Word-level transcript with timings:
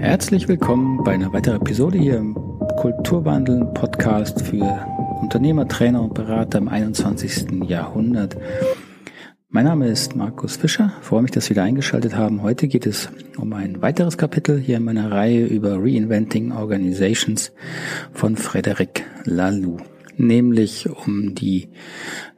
Herzlich 0.00 0.48
willkommen 0.48 1.04
bei 1.04 1.12
einer 1.12 1.30
weiteren 1.34 1.60
Episode 1.60 1.98
hier 1.98 2.16
im 2.16 2.34
Kulturwandeln 2.78 3.74
Podcast 3.74 4.40
für 4.40 4.86
Unternehmer, 5.20 5.68
Trainer 5.68 6.00
und 6.00 6.14
Berater 6.14 6.56
im 6.56 6.68
21. 6.68 7.68
Jahrhundert. 7.68 8.34
Mein 9.50 9.66
Name 9.66 9.88
ist 9.88 10.16
Markus 10.16 10.56
Fischer. 10.56 10.94
Freue 11.02 11.20
mich, 11.20 11.32
dass 11.32 11.44
Sie 11.44 11.50
wieder 11.50 11.64
eingeschaltet 11.64 12.16
haben. 12.16 12.40
Heute 12.40 12.66
geht 12.66 12.86
es 12.86 13.10
um 13.36 13.52
ein 13.52 13.82
weiteres 13.82 14.16
Kapitel 14.16 14.58
hier 14.58 14.78
in 14.78 14.84
meiner 14.84 15.12
Reihe 15.12 15.44
über 15.44 15.74
Reinventing 15.74 16.52
Organizations 16.52 17.52
von 18.14 18.36
Frederic 18.36 19.04
Laloux, 19.24 19.82
nämlich 20.16 20.88
um 20.88 21.34
die 21.34 21.68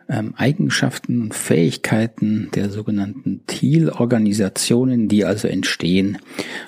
ähm, 0.09 0.35
Eigenschaften 0.37 1.23
und 1.23 1.35
Fähigkeiten 1.35 2.51
der 2.55 2.71
sogenannten 2.71 3.43
Thiel-Organisationen, 3.47 5.09
die 5.09 5.25
also 5.25 5.49
entstehen 5.49 6.19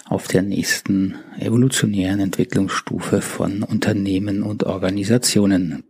auf 0.07 0.29
der 0.29 0.43
nächsten 0.43 1.15
evolutionären 1.39 2.21
Entwicklungsstufe 2.21 3.21
von 3.21 3.63
Unternehmen 3.63 4.43
und 4.43 4.65
Organisationen. 4.65 5.85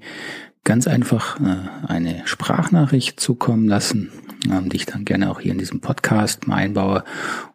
ganz 0.64 0.86
einfach 0.86 1.38
äh, 1.38 1.68
eine 1.86 2.22
Sprachnachricht 2.24 3.20
zukommen 3.20 3.68
lassen, 3.68 4.10
ähm, 4.50 4.70
die 4.70 4.76
ich 4.76 4.86
dann 4.86 5.04
gerne 5.04 5.30
auch 5.30 5.40
hier 5.40 5.52
in 5.52 5.58
diesem 5.58 5.82
Podcast 5.82 6.46
mal 6.46 6.56
einbaue 6.56 7.04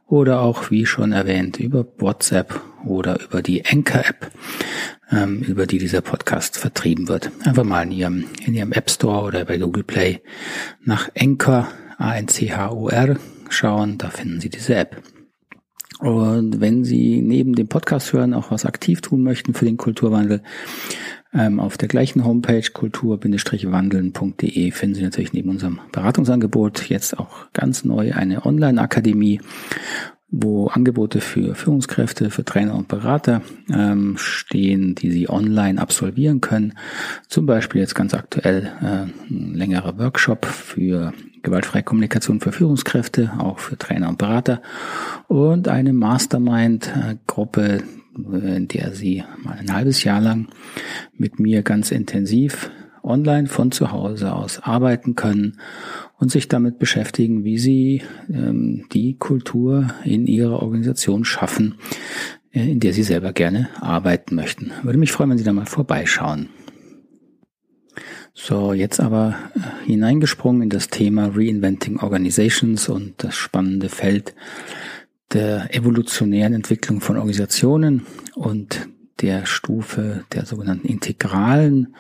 oder 0.09 0.41
auch, 0.41 0.71
wie 0.71 0.85
schon 0.85 1.11
erwähnt, 1.11 1.59
über 1.59 1.85
WhatsApp 1.99 2.59
oder 2.85 3.19
über 3.23 3.41
die 3.41 3.63
Anchor-App, 3.65 4.31
ähm, 5.11 5.41
über 5.41 5.67
die 5.67 5.77
dieser 5.77 6.01
Podcast 6.01 6.57
vertrieben 6.57 7.07
wird. 7.07 7.31
Einfach 7.43 7.63
mal 7.63 7.83
in 7.83 7.91
Ihrem, 7.91 8.25
in 8.45 8.55
Ihrem 8.55 8.71
App 8.71 8.89
Store 8.89 9.23
oder 9.23 9.45
bei 9.45 9.57
Google 9.57 9.83
Play 9.83 10.21
nach 10.83 11.09
Anchor, 11.17 11.67
A-N-C-H-O-R 11.97 13.17
schauen, 13.49 13.97
da 13.97 14.09
finden 14.09 14.41
Sie 14.41 14.49
diese 14.49 14.75
App. 14.75 15.01
Und 15.99 16.61
wenn 16.61 16.85
Sie 16.85 17.21
neben 17.21 17.53
dem 17.53 17.67
Podcast 17.67 18.13
hören 18.13 18.33
auch 18.33 18.51
was 18.51 18.65
aktiv 18.65 19.01
tun 19.01 19.21
möchten 19.21 19.53
für 19.53 19.65
den 19.65 19.77
Kulturwandel, 19.77 20.41
ähm, 21.33 21.59
auf 21.59 21.77
der 21.77 21.87
gleichen 21.87 22.25
Homepage 22.25 22.69
kultur-wandeln.de 22.71 24.71
finden 24.71 24.95
Sie 24.95 25.03
natürlich 25.03 25.33
neben 25.33 25.49
unserem 25.49 25.79
Beratungsangebot 25.91 26.89
jetzt 26.89 27.19
auch 27.19 27.51
ganz 27.53 27.83
neu 27.83 28.13
eine 28.13 28.45
Online-Akademie, 28.45 29.41
wo 30.31 30.67
Angebote 30.67 31.21
für 31.21 31.55
Führungskräfte, 31.55 32.29
für 32.29 32.45
Trainer 32.45 32.75
und 32.75 32.87
Berater 32.87 33.41
ähm, 33.71 34.15
stehen, 34.17 34.95
die 34.95 35.11
Sie 35.11 35.29
online 35.29 35.81
absolvieren 35.81 36.41
können. 36.41 36.73
Zum 37.27 37.45
Beispiel 37.45 37.81
jetzt 37.81 37.95
ganz 37.95 38.13
aktuell 38.13 38.71
äh, 38.81 39.31
ein 39.31 39.53
längerer 39.53 39.97
Workshop 39.97 40.45
für 40.45 41.13
gewaltfreie 41.41 41.83
Kommunikation 41.83 42.41
für 42.41 42.51
Führungskräfte, 42.51 43.31
auch 43.37 43.59
für 43.59 43.77
Trainer 43.77 44.09
und 44.09 44.17
Berater 44.17 44.61
und 45.27 45.67
eine 45.67 45.93
Mastermind-Gruppe, 45.93 47.83
in 48.15 48.67
der 48.67 48.93
Sie 48.93 49.23
mal 49.43 49.57
ein 49.57 49.73
halbes 49.73 50.03
Jahr 50.03 50.21
lang 50.21 50.47
mit 51.17 51.39
mir 51.39 51.61
ganz 51.61 51.91
intensiv 51.91 52.71
online 53.03 53.47
von 53.47 53.71
zu 53.71 53.91
Hause 53.91 54.33
aus 54.33 54.59
arbeiten 54.59 55.15
können 55.15 55.59
und 56.17 56.31
sich 56.31 56.47
damit 56.47 56.79
beschäftigen, 56.79 57.43
wie 57.43 57.57
Sie 57.57 58.01
ähm, 58.29 58.85
die 58.91 59.17
Kultur 59.17 59.87
in 60.03 60.27
Ihrer 60.27 60.61
Organisation 60.61 61.25
schaffen, 61.25 61.75
äh, 62.51 62.69
in 62.69 62.79
der 62.79 62.93
Sie 62.93 63.03
selber 63.03 63.33
gerne 63.33 63.69
arbeiten 63.79 64.35
möchten. 64.35 64.71
Würde 64.83 64.99
mich 64.99 65.11
freuen, 65.11 65.29
wenn 65.29 65.37
Sie 65.37 65.43
da 65.43 65.53
mal 65.53 65.65
vorbeischauen. 65.65 66.49
So, 68.33 68.73
jetzt 68.73 68.99
aber 68.99 69.35
äh, 69.55 69.85
hineingesprungen 69.85 70.63
in 70.63 70.69
das 70.69 70.89
Thema 70.89 71.31
Reinventing 71.35 71.99
Organizations 71.99 72.87
und 72.89 73.15
das 73.17 73.35
spannende 73.35 73.89
Feld 73.89 74.33
der 75.31 75.73
evolutionären 75.75 76.53
Entwicklung 76.53 77.01
von 77.01 77.17
Organisationen 77.17 78.05
und 78.35 78.87
der 79.21 79.45
Stufe 79.45 80.23
der 80.33 80.45
sogenannten 80.45 80.87
integralen 80.87 81.95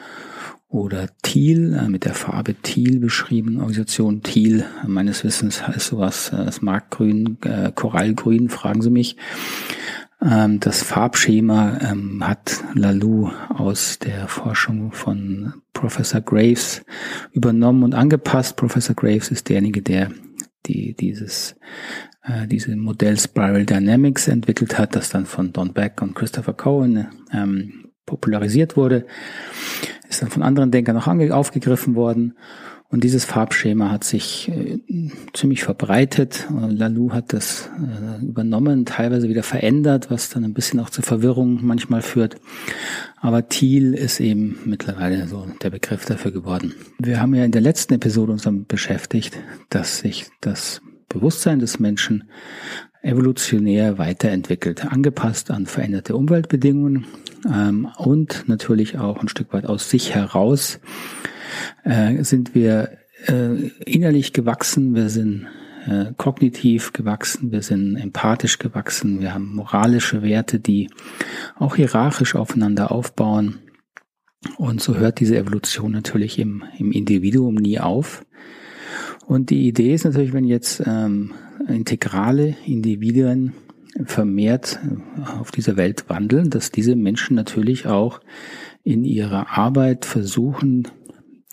oder 0.69 1.07
Thiel, 1.23 1.73
äh, 1.73 1.89
mit 1.89 2.05
der 2.05 2.13
Farbe 2.13 2.53
Thiel 2.53 2.99
beschrieben, 2.99 3.57
Organisation 3.57 4.21
Thiel, 4.21 4.65
meines 4.85 5.23
Wissens 5.23 5.67
heißt 5.67 5.87
sowas, 5.87 6.29
äh, 6.31 6.45
das 6.45 6.61
Markgrün, 6.61 7.37
äh, 7.43 7.71
Korallgrün, 7.73 8.49
fragen 8.49 8.81
Sie 8.81 8.91
mich. 8.91 9.17
Ähm, 10.21 10.59
das 10.59 10.83
Farbschema 10.83 11.79
ähm, 11.81 12.23
hat 12.25 12.63
Lalou 12.75 13.31
aus 13.49 13.99
der 13.99 14.27
Forschung 14.27 14.91
von 14.91 15.53
Professor 15.73 16.21
Graves 16.21 16.83
übernommen 17.31 17.83
und 17.83 17.95
angepasst. 17.95 18.55
Professor 18.55 18.95
Graves 18.95 19.31
ist 19.31 19.49
derjenige, 19.49 19.81
der 19.81 20.11
die 20.65 20.93
dieses 20.93 21.55
äh, 22.23 22.47
diese 22.47 22.75
Modell 22.75 23.17
Spiral 23.17 23.65
Dynamics 23.65 24.27
entwickelt 24.27 24.77
hat, 24.77 24.95
das 24.95 25.09
dann 25.09 25.25
von 25.25 25.53
Don 25.53 25.73
Beck 25.73 26.01
und 26.01 26.15
Christopher 26.15 26.53
Cohen 26.53 27.07
ähm, 27.31 27.91
popularisiert 28.05 28.75
wurde, 28.75 29.05
ist 30.09 30.21
dann 30.21 30.29
von 30.29 30.43
anderen 30.43 30.71
Denkern 30.71 30.95
noch 30.95 31.07
aufgegriffen 31.07 31.95
worden. 31.95 32.37
Und 32.91 33.03
dieses 33.03 33.23
Farbschema 33.23 33.91
hat 33.91 34.03
sich 34.03 34.49
äh, 34.49 34.79
ziemlich 35.33 35.63
verbreitet. 35.63 36.47
Lalou 36.49 37.11
hat 37.11 37.33
das 37.33 37.69
äh, 37.77 38.25
übernommen, 38.25 38.85
teilweise 38.85 39.29
wieder 39.29 39.43
verändert, 39.43 40.09
was 40.09 40.29
dann 40.29 40.43
ein 40.43 40.55
bisschen 40.55 40.79
auch 40.79 40.89
zur 40.89 41.03
Verwirrung 41.03 41.59
manchmal 41.61 42.01
führt. 42.01 42.37
Aber 43.17 43.47
Thiel 43.47 43.93
ist 43.93 44.19
eben 44.19 44.57
mittlerweile 44.65 45.27
so 45.27 45.45
der 45.61 45.69
Begriff 45.69 46.05
dafür 46.05 46.31
geworden. 46.31 46.73
Wir 46.97 47.21
haben 47.21 47.35
ja 47.35 47.45
in 47.45 47.51
der 47.51 47.61
letzten 47.61 47.93
Episode 47.93 48.31
uns 48.31 48.41
damit 48.41 48.67
beschäftigt, 48.67 49.37
dass 49.69 49.99
sich 49.99 50.25
das 50.41 50.81
Bewusstsein 51.09 51.59
des 51.59 51.79
Menschen 51.79 52.23
evolutionär 53.03 53.99
weiterentwickelt, 53.99 54.91
angepasst 54.91 55.51
an 55.51 55.67
veränderte 55.67 56.15
Umweltbedingungen 56.15 57.05
ähm, 57.45 57.87
und 57.97 58.45
natürlich 58.47 58.97
auch 58.97 59.21
ein 59.21 59.29
Stück 59.29 59.53
weit 59.53 59.65
aus 59.67 59.89
sich 59.89 60.15
heraus 60.15 60.79
äh, 61.83 62.23
sind 62.23 62.55
wir 62.55 62.97
äh, 63.27 63.69
innerlich 63.85 64.33
gewachsen, 64.33 64.95
wir 64.95 65.09
sind 65.09 65.47
äh, 65.87 66.13
kognitiv 66.17 66.93
gewachsen, 66.93 67.51
wir 67.51 67.61
sind 67.61 67.95
empathisch 67.95 68.59
gewachsen, 68.59 69.21
wir 69.21 69.33
haben 69.33 69.55
moralische 69.55 70.21
Werte, 70.21 70.59
die 70.59 70.89
auch 71.55 71.75
hierarchisch 71.75 72.35
aufeinander 72.35 72.91
aufbauen. 72.91 73.59
Und 74.57 74.81
so 74.81 74.95
hört 74.95 75.19
diese 75.19 75.37
Evolution 75.37 75.91
natürlich 75.91 76.39
im, 76.39 76.63
im 76.77 76.91
Individuum 76.91 77.55
nie 77.55 77.79
auf. 77.79 78.25
Und 79.25 79.49
die 79.49 79.67
Idee 79.67 79.93
ist 79.93 80.05
natürlich, 80.05 80.33
wenn 80.33 80.45
jetzt 80.45 80.81
ähm, 80.85 81.33
integrale 81.67 82.55
Individuen 82.65 83.53
vermehrt 84.05 84.79
äh, 84.83 85.39
auf 85.39 85.51
dieser 85.51 85.75
Welt 85.75 86.05
wandeln, 86.07 86.49
dass 86.49 86.71
diese 86.71 86.95
Menschen 86.95 87.35
natürlich 87.35 87.85
auch 87.87 88.21
in 88.83 89.03
ihrer 89.03 89.57
Arbeit 89.57 90.05
versuchen, 90.05 90.87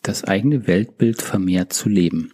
das 0.08 0.24
eigene 0.24 0.66
Weltbild 0.66 1.22
vermehrt 1.22 1.72
zu 1.72 1.88
leben. 1.88 2.32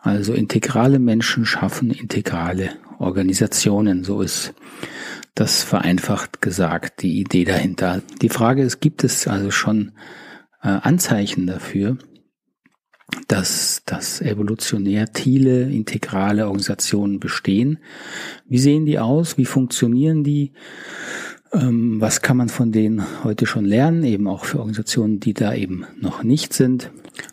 Also 0.00 0.34
integrale 0.34 0.98
Menschen 0.98 1.46
schaffen 1.46 1.90
integrale 1.90 2.70
Organisationen. 2.98 4.04
So 4.04 4.20
ist 4.20 4.54
das 5.34 5.62
vereinfacht 5.62 6.42
gesagt 6.42 7.02
die 7.02 7.20
Idee 7.20 7.44
dahinter. 7.44 8.02
Die 8.20 8.28
Frage 8.28 8.62
ist, 8.62 8.80
gibt 8.80 9.04
es 9.04 9.26
also 9.26 9.50
schon 9.50 9.92
äh, 10.62 10.68
Anzeichen 10.68 11.46
dafür, 11.46 11.98
dass, 13.28 13.82
dass 13.86 14.20
evolutionär 14.20 15.12
Thiele, 15.12 15.70
integrale 15.70 16.46
Organisationen 16.46 17.20
bestehen. 17.20 17.78
Wie 18.46 18.58
sehen 18.58 18.86
die 18.86 18.98
aus? 18.98 19.38
Wie 19.38 19.44
funktionieren 19.44 20.24
die? 20.24 20.52
Ähm, 21.52 22.00
was 22.00 22.22
kann 22.22 22.36
man 22.36 22.48
von 22.48 22.72
denen 22.72 23.04
heute 23.24 23.46
schon 23.46 23.64
lernen? 23.64 24.04
Eben 24.04 24.26
auch 24.26 24.44
für 24.44 24.58
Organisationen, 24.58 25.20
die 25.20 25.34
da 25.34 25.54
eben 25.54 25.84
noch 26.00 26.22
nicht 26.22 26.52
sind. 26.52 26.90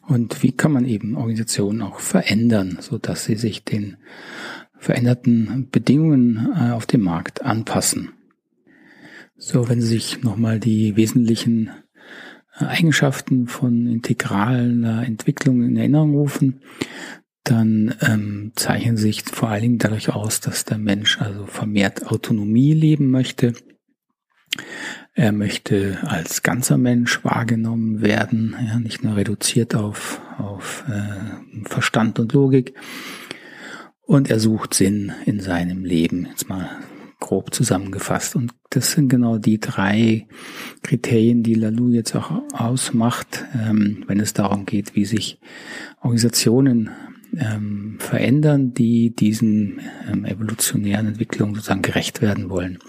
Und 0.08 0.44
wie 0.44 0.52
kann 0.52 0.72
man 0.72 0.86
eben 0.86 1.16
Organisationen 1.16 1.82
auch 1.82 2.00
verändern, 2.00 2.78
so 2.82 2.98
dass 2.98 3.26
sie 3.26 3.36
sich 3.36 3.64
den 3.64 3.98
veränderten 4.78 5.68
Bedingungen 5.72 6.50
äh, 6.56 6.72
auf 6.72 6.86
dem 6.86 7.02
Markt 7.02 7.44
anpassen? 7.44 8.12
So, 9.42 9.70
wenn 9.70 9.80
Sie 9.80 9.88
sich 9.88 10.22
nochmal 10.22 10.60
die 10.60 10.98
wesentlichen 10.98 11.70
Eigenschaften 12.58 13.48
von 13.48 13.88
integraler 13.88 15.06
Entwicklung 15.06 15.64
in 15.64 15.78
Erinnerung 15.78 16.14
rufen, 16.14 16.60
dann 17.46 17.96
ähm, 18.02 18.52
zeichnen 18.56 18.98
sich 18.98 19.24
vor 19.24 19.48
allen 19.48 19.62
Dingen 19.62 19.78
dadurch 19.78 20.10
aus, 20.10 20.42
dass 20.42 20.66
der 20.66 20.78
Mensch 20.78 21.22
also 21.22 21.46
vermehrt 21.46 22.08
Autonomie 22.08 22.74
leben 22.74 23.10
möchte. 23.10 23.54
Er 25.14 25.32
möchte 25.32 26.00
als 26.04 26.44
ganzer 26.44 26.78
Mensch 26.78 27.24
wahrgenommen 27.24 28.02
werden, 28.02 28.56
ja, 28.66 28.80
nicht 28.80 29.04
nur 29.04 29.16
reduziert 29.16 29.76
auf, 29.76 30.22
auf 30.38 30.84
äh, 30.88 31.68
Verstand 31.68 32.20
und 32.20 32.34
Logik. 32.34 32.74
und 34.02 34.30
er 34.30 34.40
sucht 34.40 34.74
Sinn 34.74 35.12
in 35.26 35.40
seinem 35.40 35.86
Leben. 35.86 36.28
Jetzt 36.32 36.50
mal 36.50 36.70
grob 37.20 37.54
zusammengefasst. 37.54 38.36
Und 38.36 38.54
das 38.70 38.92
sind 38.94 39.10
genau 39.10 39.38
die 39.38 39.60
drei 39.60 40.28
Kriterien, 40.84 41.44
die 41.44 41.54
Lalou 41.54 41.90
jetzt 41.90 42.16
auch 42.16 42.32
ausmacht, 42.54 43.46
ähm, 43.54 44.04
wenn 44.08 44.20
es 44.20 44.34
darum 44.34 44.66
geht, 44.66 44.96
wie 44.96 45.06
sich 45.06 45.40
Organisationen 46.02 46.90
ähm, 47.38 47.98
verändern, 48.00 48.74
die 48.74 49.16
diesen 49.16 49.82
ähm, 50.10 50.26
evolutionären 50.26 51.08
Entwicklungen 51.08 51.56
sozusagen 51.56 51.82
gerecht 51.82 52.22
werden 52.22 52.50
wollen. 52.50 52.80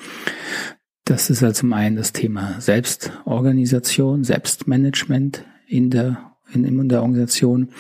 Das 1.11 1.29
ist 1.29 1.43
also 1.43 1.62
zum 1.62 1.73
einen 1.73 1.97
das 1.97 2.12
Thema 2.12 2.61
Selbstorganisation, 2.61 4.23
Selbstmanagement 4.23 5.45
in 5.67 5.91
der, 5.91 6.37
in, 6.55 6.65
in 6.65 6.89
der 6.89 7.03
Organisation. 7.03 7.71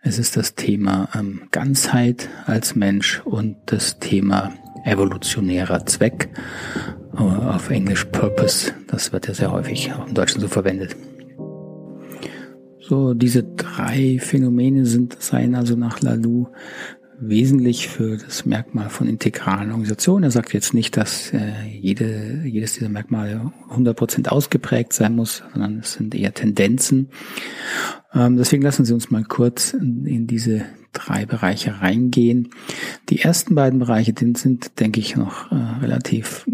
Es 0.00 0.18
ist 0.18 0.38
das 0.38 0.54
Thema 0.54 1.10
ähm, 1.14 1.42
Ganzheit 1.50 2.30
als 2.46 2.74
Mensch 2.74 3.20
und 3.26 3.56
das 3.66 3.98
Thema 3.98 4.54
evolutionärer 4.86 5.84
Zweck, 5.84 6.30
äh, 7.12 7.18
auf 7.18 7.68
Englisch 7.68 8.06
Purpose. 8.06 8.72
Das 8.86 9.12
wird 9.12 9.28
ja 9.28 9.34
sehr 9.34 9.52
häufig 9.52 9.92
auch 9.92 10.06
im 10.06 10.14
Deutschen 10.14 10.40
so 10.40 10.48
verwendet. 10.48 10.96
So, 12.80 13.12
diese 13.12 13.42
drei 13.42 14.18
Phänomene 14.18 14.86
sind, 14.86 15.22
seien 15.22 15.54
also 15.54 15.76
nach 15.76 16.00
Lalou 16.00 16.48
wesentlich 17.18 17.88
für 17.88 18.16
das 18.16 18.44
Merkmal 18.44 18.90
von 18.90 19.08
integralen 19.08 19.70
Organisationen. 19.70 20.24
Er 20.24 20.30
sagt 20.30 20.52
jetzt 20.52 20.74
nicht, 20.74 20.96
dass 20.96 21.32
äh, 21.32 21.52
jede, 21.68 22.42
jedes 22.44 22.74
dieser 22.74 22.88
Merkmale 22.88 23.52
100% 23.70 24.28
ausgeprägt 24.28 24.92
sein 24.92 25.14
muss, 25.14 25.42
sondern 25.52 25.78
es 25.78 25.94
sind 25.94 26.14
eher 26.14 26.34
Tendenzen. 26.34 27.08
Ähm, 28.12 28.36
deswegen 28.36 28.62
lassen 28.62 28.84
Sie 28.84 28.94
uns 28.94 29.10
mal 29.10 29.24
kurz 29.24 29.72
in, 29.72 30.06
in, 30.06 30.26
diese 30.26 30.64
drei 30.92 31.26
Bereiche 31.26 31.80
reingehen. 31.80 32.50
Die 33.08 33.20
ersten 33.20 33.54
beiden 33.54 33.78
Bereiche, 33.78 34.12
die 34.12 34.32
sind, 34.36 34.78
denke 34.80 35.00
ich, 35.00 35.16
noch 35.16 35.50
äh, 35.50 35.54
relativ 35.80 36.46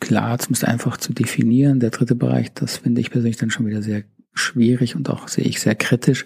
klar, 0.00 0.38
zumindest 0.38 0.64
einfach 0.66 0.96
zu 0.96 1.12
definieren. 1.12 1.80
Der 1.80 1.90
dritte 1.90 2.14
Bereich, 2.14 2.52
das 2.52 2.78
finde 2.78 3.00
ich 3.00 3.10
persönlich 3.10 3.36
dann 3.36 3.50
schon 3.50 3.66
wieder 3.66 3.82
sehr 3.82 4.04
schwierig 4.38 4.96
und 4.96 5.10
auch 5.10 5.28
sehe 5.28 5.44
ich 5.44 5.60
sehr 5.60 5.74
kritisch. 5.74 6.24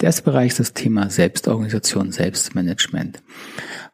Der 0.00 0.06
erste 0.06 0.22
Bereich 0.22 0.52
ist 0.52 0.60
das 0.60 0.72
Thema 0.72 1.10
Selbstorganisation, 1.10 2.12
Selbstmanagement. 2.12 3.22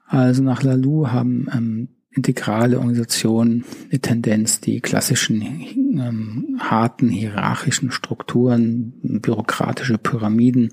Also 0.06 0.42
nach 0.42 0.62
Lalou 0.62 1.08
haben 1.08 1.48
ähm, 1.52 1.88
integrale 2.10 2.78
Organisationen 2.78 3.64
eine 3.90 4.00
Tendenz, 4.00 4.60
die 4.60 4.80
klassischen 4.80 5.42
ähm, 5.42 6.56
harten 6.58 7.08
hierarchischen 7.08 7.92
Strukturen, 7.92 8.94
bürokratische 9.02 9.98
Pyramiden 9.98 10.72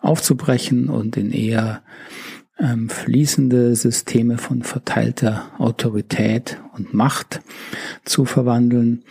aufzubrechen 0.00 0.88
und 0.88 1.16
in 1.16 1.30
eher 1.30 1.82
ähm, 2.58 2.90
fließende 2.90 3.74
Systeme 3.74 4.36
von 4.36 4.62
verteilter 4.62 5.50
Autorität 5.58 6.58
und 6.74 6.92
Macht 6.92 7.40
zu 8.04 8.24
verwandeln. 8.24 9.04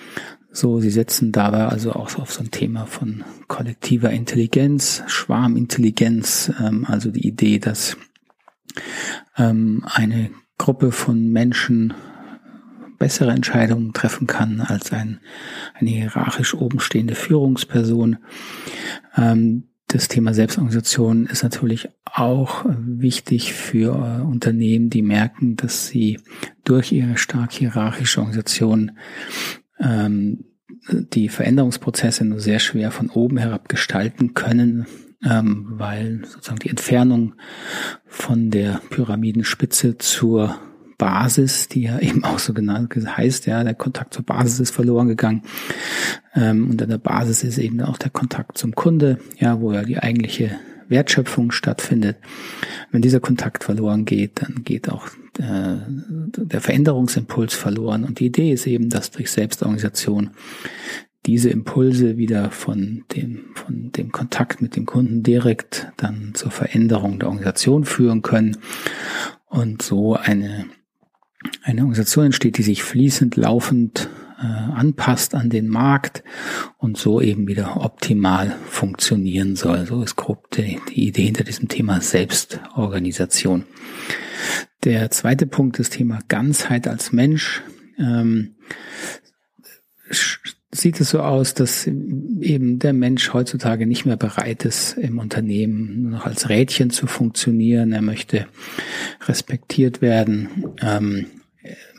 So, 0.53 0.81
sie 0.81 0.89
setzen 0.89 1.31
dabei 1.31 1.67
also 1.67 1.93
auch 1.93 2.17
auf 2.19 2.33
so 2.33 2.41
ein 2.41 2.51
Thema 2.51 2.85
von 2.85 3.23
kollektiver 3.47 4.09
Intelligenz, 4.09 5.01
Schwarmintelligenz, 5.07 6.51
ähm, 6.59 6.85
also 6.87 7.09
die 7.09 7.25
Idee, 7.25 7.59
dass 7.59 7.95
ähm, 9.37 9.83
eine 9.85 10.31
Gruppe 10.57 10.91
von 10.91 11.31
Menschen 11.31 11.93
bessere 12.99 13.31
Entscheidungen 13.31 13.93
treffen 13.93 14.27
kann 14.27 14.61
als 14.61 14.91
ein, 14.91 15.21
eine 15.73 15.89
hierarchisch 15.89 16.53
oben 16.53 16.79
stehende 16.79 17.15
Führungsperson. 17.15 18.17
Ähm, 19.15 19.69
das 19.87 20.07
Thema 20.07 20.33
Selbstorganisation 20.33 21.25
ist 21.25 21.43
natürlich 21.43 21.89
auch 22.05 22.65
wichtig 22.67 23.53
für 23.53 24.19
äh, 24.19 24.21
Unternehmen, 24.21 24.89
die 24.89 25.01
merken, 25.01 25.55
dass 25.55 25.87
sie 25.87 26.19
durch 26.63 26.91
ihre 26.91 27.17
stark 27.17 27.53
hierarchische 27.53 28.19
Organisation 28.19 28.91
ähm, 29.81 30.45
die 30.91 31.29
Veränderungsprozesse 31.29 32.25
nur 32.25 32.39
sehr 32.39 32.59
schwer 32.59 32.91
von 32.91 33.09
oben 33.09 33.37
herab 33.37 33.69
gestalten 33.69 34.33
können, 34.33 34.87
ähm, 35.23 35.67
weil 35.71 36.21
sozusagen 36.25 36.59
die 36.59 36.69
Entfernung 36.69 37.35
von 38.05 38.49
der 38.49 38.81
Pyramidenspitze 38.89 39.97
zur 39.97 40.57
Basis, 40.97 41.67
die 41.67 41.83
ja 41.83 41.99
eben 41.99 42.23
auch 42.23 42.39
so 42.39 42.53
genannt 42.53 42.93
heißt, 42.95 43.45
ja, 43.47 43.63
der 43.63 43.75
Kontakt 43.75 44.13
zur 44.13 44.25
Basis 44.25 44.59
ist 44.59 44.71
verloren 44.71 45.07
gegangen. 45.07 45.43
Ähm, 46.33 46.69
und 46.69 46.81
an 46.81 46.89
der 46.89 46.97
Basis 46.97 47.43
ist 47.43 47.57
eben 47.57 47.81
auch 47.81 47.97
der 47.97 48.11
Kontakt 48.11 48.57
zum 48.57 48.73
Kunde, 48.73 49.17
ja, 49.37 49.59
wo 49.59 49.73
ja 49.73 49.83
die 49.83 49.99
eigentliche 49.99 50.59
Wertschöpfung 50.91 51.51
stattfindet. 51.51 52.17
Wenn 52.91 53.01
dieser 53.01 53.19
Kontakt 53.19 53.63
verloren 53.63 54.05
geht, 54.05 54.43
dann 54.43 54.63
geht 54.63 54.89
auch 54.89 55.07
äh, 55.39 55.77
der 55.87 56.61
Veränderungsimpuls 56.61 57.55
verloren. 57.55 58.03
Und 58.03 58.19
die 58.19 58.27
Idee 58.27 58.51
ist 58.51 58.67
eben, 58.67 58.89
dass 58.89 59.09
durch 59.09 59.31
Selbstorganisation 59.31 60.31
diese 61.25 61.49
Impulse 61.49 62.17
wieder 62.17 62.51
von 62.51 63.03
dem, 63.15 63.45
von 63.55 63.91
dem 63.91 64.11
Kontakt 64.11 64.61
mit 64.61 64.75
dem 64.75 64.85
Kunden 64.85 65.23
direkt 65.23 65.91
dann 65.97 66.31
zur 66.33 66.51
Veränderung 66.51 67.19
der 67.19 67.29
Organisation 67.29 67.85
führen 67.85 68.21
können 68.21 68.57
und 69.47 69.81
so 69.81 70.15
eine, 70.15 70.65
eine 71.63 71.81
Organisation 71.81 72.25
entsteht, 72.25 72.57
die 72.57 72.63
sich 72.63 72.83
fließend, 72.83 73.35
laufend 73.35 74.09
anpasst 74.47 75.35
an 75.35 75.49
den 75.49 75.67
Markt 75.67 76.23
und 76.77 76.97
so 76.97 77.21
eben 77.21 77.47
wieder 77.47 77.77
optimal 77.81 78.55
funktionieren 78.67 79.55
soll. 79.55 79.85
So 79.85 80.01
ist 80.01 80.15
grob 80.15 80.49
die, 80.51 80.79
die 80.89 81.07
Idee 81.07 81.25
hinter 81.25 81.43
diesem 81.43 81.67
Thema 81.67 82.01
Selbstorganisation. 82.01 83.65
Der 84.83 85.11
zweite 85.11 85.45
Punkt, 85.45 85.77
das 85.79 85.89
Thema 85.89 86.19
Ganzheit 86.27 86.87
als 86.87 87.11
Mensch. 87.11 87.61
Ähm, 87.99 88.55
sieht 90.71 90.99
es 91.01 91.09
so 91.09 91.19
aus, 91.19 91.53
dass 91.53 91.85
eben 91.85 92.79
der 92.79 92.93
Mensch 92.93 93.33
heutzutage 93.33 93.85
nicht 93.85 94.05
mehr 94.05 94.17
bereit 94.17 94.65
ist, 94.65 94.97
im 94.97 95.19
Unternehmen 95.19 96.03
nur 96.03 96.11
noch 96.11 96.25
als 96.25 96.49
Rädchen 96.49 96.89
zu 96.89 97.07
funktionieren. 97.07 97.91
Er 97.91 98.01
möchte 98.01 98.47
respektiert 99.27 100.01
werden. 100.01 100.49
Ähm, 100.81 101.25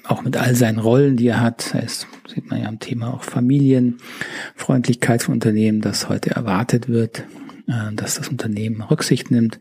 auch 0.04 0.22
mit 0.22 0.36
all 0.36 0.54
seinen 0.54 0.78
Rollen, 0.78 1.16
die 1.16 1.28
er 1.28 1.40
hat. 1.40 1.74
Das 1.74 2.06
sieht 2.28 2.50
man 2.50 2.62
ja 2.62 2.68
am 2.68 2.80
Thema 2.80 3.14
auch 3.14 3.22
Familienfreundlichkeit 3.22 5.22
von 5.22 5.34
Unternehmen, 5.34 5.80
das 5.80 6.08
heute 6.08 6.30
erwartet 6.30 6.88
wird, 6.88 7.24
äh, 7.68 7.92
dass 7.94 8.16
das 8.16 8.28
Unternehmen 8.28 8.82
Rücksicht 8.82 9.30
nimmt, 9.30 9.60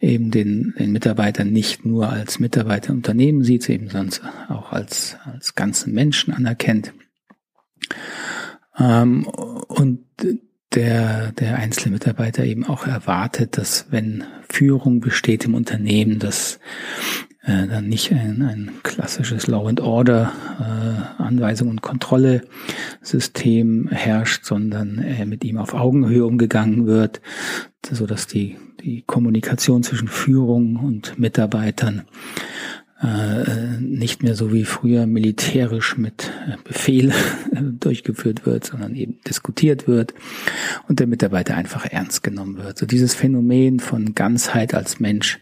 eben 0.00 0.30
den, 0.30 0.74
den 0.78 0.92
Mitarbeiter 0.92 1.44
nicht 1.44 1.84
nur 1.84 2.10
als 2.10 2.38
Mitarbeiter 2.38 2.90
im 2.90 2.96
Unternehmen 2.96 3.44
sieht, 3.44 3.68
eben 3.68 3.88
sonst 3.88 4.22
auch 4.48 4.72
als, 4.72 5.16
als 5.24 5.54
ganzen 5.54 5.92
Menschen 5.92 6.34
anerkennt. 6.34 6.92
Ähm, 8.78 9.26
und 9.26 10.00
der, 10.74 11.32
der 11.32 11.56
einzelne 11.56 11.92
Mitarbeiter 11.92 12.44
eben 12.44 12.64
auch 12.64 12.86
erwartet, 12.86 13.58
dass 13.58 13.86
wenn 13.90 14.24
Führung 14.48 15.00
besteht 15.00 15.44
im 15.44 15.54
Unternehmen, 15.54 16.18
dass 16.18 16.60
äh, 17.44 17.66
dann 17.66 17.88
nicht 17.88 18.12
ein, 18.12 18.42
ein 18.42 18.70
klassisches 18.82 19.46
Law 19.46 19.68
and 19.68 19.80
Order 19.80 20.32
äh, 20.60 21.22
Anweisung 21.22 21.68
und 21.68 21.82
Kontrolle 21.82 22.42
System 23.00 23.88
herrscht, 23.90 24.44
sondern 24.44 24.98
äh, 24.98 25.24
mit 25.26 25.44
ihm 25.44 25.58
auf 25.58 25.74
Augenhöhe 25.74 26.24
umgegangen 26.24 26.86
wird, 26.86 27.20
so 27.90 28.06
dass 28.06 28.26
die 28.26 28.56
die 28.82 29.02
Kommunikation 29.02 29.82
zwischen 29.82 30.08
Führung 30.08 30.76
und 30.76 31.18
Mitarbeitern 31.18 32.02
äh, 33.02 33.80
nicht 33.80 34.22
mehr 34.22 34.34
so 34.34 34.52
wie 34.52 34.64
früher 34.64 35.06
militärisch 35.06 35.96
mit 35.96 36.30
Befehl 36.64 37.12
durchgeführt 37.80 38.46
wird, 38.46 38.64
sondern 38.64 38.94
eben 38.94 39.18
diskutiert 39.26 39.88
wird 39.88 40.14
und 40.88 41.00
der 41.00 41.06
Mitarbeiter 41.06 41.56
einfach 41.56 41.84
ernst 41.86 42.22
genommen 42.22 42.58
wird. 42.58 42.78
So 42.78 42.86
dieses 42.86 43.14
Phänomen 43.14 43.80
von 43.80 44.14
Ganzheit 44.14 44.74
als 44.74 45.00
Mensch 45.00 45.40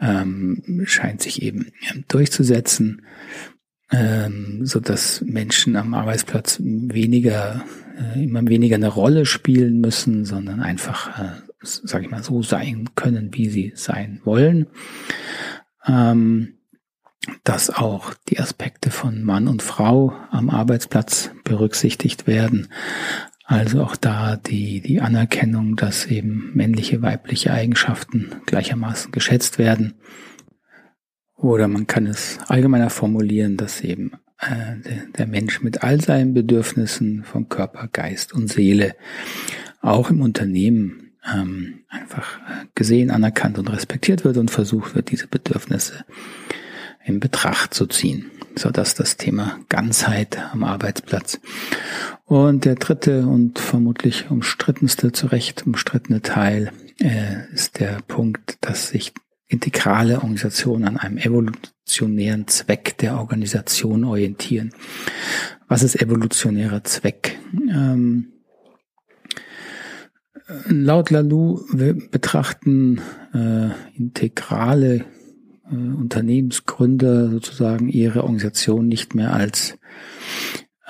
ähm, 0.00 0.82
scheint 0.84 1.22
sich 1.22 1.42
eben 1.42 1.72
durchzusetzen, 2.08 3.02
ähm, 3.90 4.60
so 4.64 4.80
dass 4.80 5.20
Menschen 5.22 5.76
am 5.76 5.94
Arbeitsplatz 5.94 6.58
weniger, 6.60 7.64
äh, 7.98 8.24
immer 8.24 8.46
weniger 8.46 8.76
eine 8.76 8.88
Rolle 8.88 9.26
spielen 9.26 9.80
müssen, 9.80 10.24
sondern 10.24 10.60
einfach, 10.60 11.18
äh, 11.18 11.32
sage 11.62 12.04
ich 12.04 12.10
mal, 12.10 12.22
so 12.22 12.42
sein 12.42 12.90
können, 12.94 13.30
wie 13.34 13.48
sie 13.48 13.72
sein 13.74 14.20
wollen. 14.24 14.66
Ähm, 15.86 16.54
dass 17.44 17.68
auch 17.68 18.14
die 18.28 18.40
Aspekte 18.40 18.90
von 18.90 19.22
Mann 19.22 19.46
und 19.46 19.62
Frau 19.62 20.14
am 20.30 20.48
Arbeitsplatz 20.48 21.30
berücksichtigt 21.44 22.26
werden, 22.26 22.68
also 23.50 23.82
auch 23.82 23.96
da 23.96 24.36
die, 24.36 24.80
die 24.80 25.00
Anerkennung, 25.00 25.74
dass 25.74 26.06
eben 26.06 26.52
männliche, 26.54 27.02
weibliche 27.02 27.52
Eigenschaften 27.52 28.30
gleichermaßen 28.46 29.10
geschätzt 29.10 29.58
werden. 29.58 29.94
Oder 31.34 31.66
man 31.66 31.88
kann 31.88 32.06
es 32.06 32.38
allgemeiner 32.46 32.90
formulieren, 32.90 33.56
dass 33.56 33.80
eben 33.80 34.12
äh, 34.38 35.08
der, 35.18 35.26
Mensch 35.26 35.62
mit 35.62 35.82
all 35.82 36.00
seinen 36.00 36.32
Bedürfnissen 36.32 37.24
von 37.24 37.48
Körper, 37.48 37.88
Geist 37.92 38.32
und 38.32 38.46
Seele 38.46 38.94
auch 39.80 40.10
im 40.10 40.20
Unternehmen 40.22 41.10
ähm, 41.34 41.80
einfach 41.88 42.38
gesehen, 42.76 43.10
anerkannt 43.10 43.58
und 43.58 43.68
respektiert 43.72 44.24
wird 44.24 44.36
und 44.36 44.52
versucht 44.52 44.94
wird, 44.94 45.10
diese 45.10 45.26
Bedürfnisse 45.26 46.04
in 47.04 47.18
Betracht 47.18 47.74
zu 47.74 47.88
ziehen. 47.88 48.30
So 48.54 48.70
dass 48.70 48.94
das 48.94 49.16
Thema 49.16 49.58
Ganzheit 49.68 50.38
am 50.52 50.62
Arbeitsplatz. 50.62 51.40
Und 52.30 52.64
der 52.64 52.76
dritte 52.76 53.26
und 53.26 53.58
vermutlich 53.58 54.30
umstrittenste, 54.30 55.10
zu 55.10 55.26
Recht 55.26 55.66
umstrittene 55.66 56.22
Teil 56.22 56.70
äh, 57.00 57.52
ist 57.52 57.80
der 57.80 57.98
Punkt, 58.06 58.56
dass 58.60 58.90
sich 58.90 59.12
integrale 59.48 60.18
Organisationen 60.18 60.84
an 60.84 60.96
einem 60.96 61.18
evolutionären 61.18 62.46
Zweck 62.46 62.96
der 62.98 63.18
Organisation 63.18 64.04
orientieren. 64.04 64.72
Was 65.66 65.82
ist 65.82 66.00
evolutionärer 66.00 66.84
Zweck? 66.84 67.36
Ähm, 67.68 68.28
laut 70.68 71.10
Lalou 71.10 71.64
betrachten 72.12 73.00
äh, 73.34 73.70
integrale 73.96 75.04
äh, 75.68 75.74
Unternehmensgründer 75.74 77.28
sozusagen 77.28 77.88
ihre 77.88 78.22
Organisation 78.22 78.86
nicht 78.86 79.16
mehr 79.16 79.32
als 79.32 79.80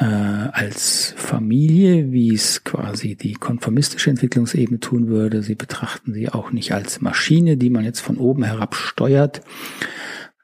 äh, 0.00 0.04
als 0.04 1.12
Familie, 1.16 2.10
wie 2.10 2.34
es 2.34 2.64
quasi 2.64 3.16
die 3.16 3.34
konformistische 3.34 4.08
Entwicklungsebene 4.08 4.80
tun 4.80 5.08
würde. 5.08 5.42
Sie 5.42 5.54
betrachten 5.54 6.14
sie 6.14 6.30
auch 6.30 6.52
nicht 6.52 6.72
als 6.72 7.02
Maschine, 7.02 7.58
die 7.58 7.70
man 7.70 7.84
jetzt 7.84 8.00
von 8.00 8.16
oben 8.16 8.42
herab 8.42 8.74
steuert 8.74 9.42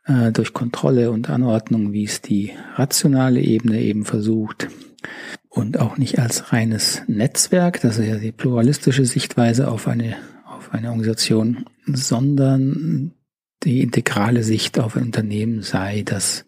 äh, 0.04 0.30
durch 0.30 0.52
Kontrolle 0.52 1.10
und 1.10 1.30
Anordnung, 1.30 1.92
wie 1.92 2.04
es 2.04 2.20
die 2.20 2.52
rationale 2.74 3.40
Ebene 3.40 3.80
eben 3.80 4.04
versucht. 4.04 4.68
Und 5.48 5.78
auch 5.78 5.96
nicht 5.96 6.18
als 6.18 6.52
reines 6.52 7.02
Netzwerk, 7.06 7.80
das 7.80 7.96
ist 7.96 8.06
ja 8.06 8.16
die 8.16 8.32
pluralistische 8.32 9.06
Sichtweise 9.06 9.68
auf 9.68 9.88
eine, 9.88 10.16
auf 10.44 10.74
eine 10.74 10.90
Organisation, 10.90 11.64
sondern 11.86 13.12
die 13.62 13.80
integrale 13.80 14.42
Sicht 14.42 14.78
auf 14.78 14.96
ein 14.96 15.04
Unternehmen 15.04 15.62
sei, 15.62 16.02
dass 16.02 16.44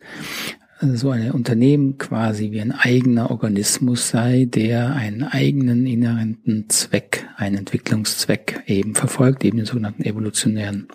so 0.81 1.11
ein 1.11 1.33
Unternehmen 1.33 1.99
quasi 1.99 2.53
wie 2.53 2.61
ein 2.61 2.73
eigener 2.73 3.31
Organismus 3.31 4.11
sei, 4.11 4.45
der 4.45 4.95
einen 4.95 5.25
eigenen 5.25 5.87
inhärenten 5.87 6.69
Zweck, 6.69 7.27
einen 7.37 7.59
Entwicklungszweck 7.59 8.63
eben 8.67 8.95
verfolgt, 8.95 9.45
eben 9.45 9.59
den 9.59 9.67
sogenannten 9.67 10.05
evolutionären 10.05 10.89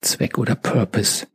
Zweck 0.00 0.38
oder 0.38 0.54
Purpose. 0.54 1.26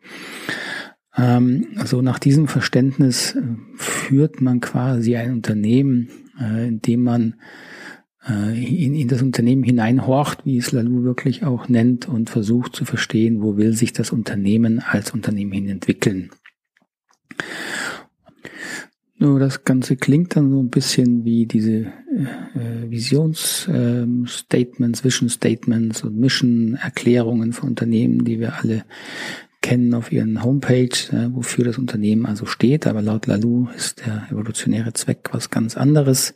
Ähm, 1.15 1.67
also 1.77 2.01
nach 2.01 2.19
diesem 2.19 2.47
Verständnis 2.47 3.37
führt 3.75 4.41
man 4.41 4.61
quasi 4.61 5.15
ein 5.15 5.33
Unternehmen, 5.33 6.09
äh, 6.39 6.67
in 6.67 6.81
dem 6.81 7.03
man 7.03 7.35
äh, 8.27 8.85
in, 8.85 8.95
in 8.95 9.07
das 9.07 9.21
Unternehmen 9.21 9.63
hineinhorcht, 9.63 10.45
wie 10.45 10.57
es 10.57 10.71
Lalou 10.71 11.03
wirklich 11.03 11.43
auch 11.43 11.69
nennt, 11.69 12.07
und 12.07 12.29
versucht 12.31 12.75
zu 12.75 12.83
verstehen, 12.85 13.41
wo 13.43 13.57
will 13.57 13.73
sich 13.73 13.93
das 13.93 14.11
Unternehmen 14.11 14.79
als 14.79 15.11
Unternehmen 15.11 15.51
hin 15.51 15.69
entwickeln. 15.69 16.31
Nur 19.17 19.39
das 19.39 19.63
Ganze 19.63 19.95
klingt 19.95 20.35
dann 20.35 20.51
so 20.51 20.59
ein 20.59 20.69
bisschen 20.69 21.23
wie 21.23 21.45
diese 21.45 21.85
äh, 22.53 22.89
Visionsstatements, 22.89 24.99
ähm, 24.99 25.05
Vision 25.05 25.29
Statements 25.29 26.03
und 26.03 26.17
Mission-Erklärungen 26.17 27.53
von 27.53 27.69
Unternehmen, 27.69 28.25
die 28.25 28.41
wir 28.41 28.59
alle 28.59 28.83
kennen 29.61 29.93
auf 29.93 30.11
ihren 30.11 30.43
Homepage, 30.43 30.89
äh, 31.11 31.33
wofür 31.33 31.63
das 31.65 31.77
Unternehmen 31.77 32.25
also 32.25 32.45
steht. 32.45 32.87
Aber 32.87 33.01
laut 33.01 33.25
Lalou 33.25 33.69
ist 33.75 34.05
der 34.05 34.27
evolutionäre 34.29 34.91
Zweck 34.93 35.29
was 35.31 35.49
ganz 35.49 35.77
anderes. 35.77 36.33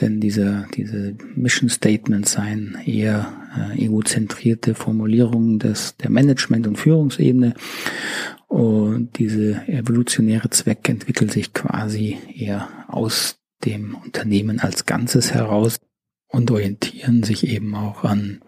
Denn 0.00 0.20
diese, 0.20 0.66
diese 0.74 1.14
Mission 1.36 1.68
Statements 1.68 2.32
seien 2.32 2.76
eher 2.84 3.32
äh, 3.56 3.84
egozentrierte 3.84 4.74
Formulierungen 4.74 5.60
des, 5.60 5.96
der 5.96 6.10
Management- 6.10 6.66
und 6.66 6.76
Führungsebene. 6.76 7.54
Und 8.48 9.18
diese 9.18 9.66
evolutionäre 9.68 10.50
Zweck 10.50 10.88
entwickelt 10.88 11.32
sich 11.32 11.52
quasi 11.52 12.18
eher 12.34 12.68
aus 12.88 13.38
dem 13.64 13.94
Unternehmen 13.94 14.60
als 14.60 14.84
Ganzes 14.84 15.32
heraus 15.32 15.78
und 16.28 16.50
orientieren 16.50 17.22
sich 17.22 17.46
eben 17.46 17.74
auch 17.74 18.04
an, 18.04 18.40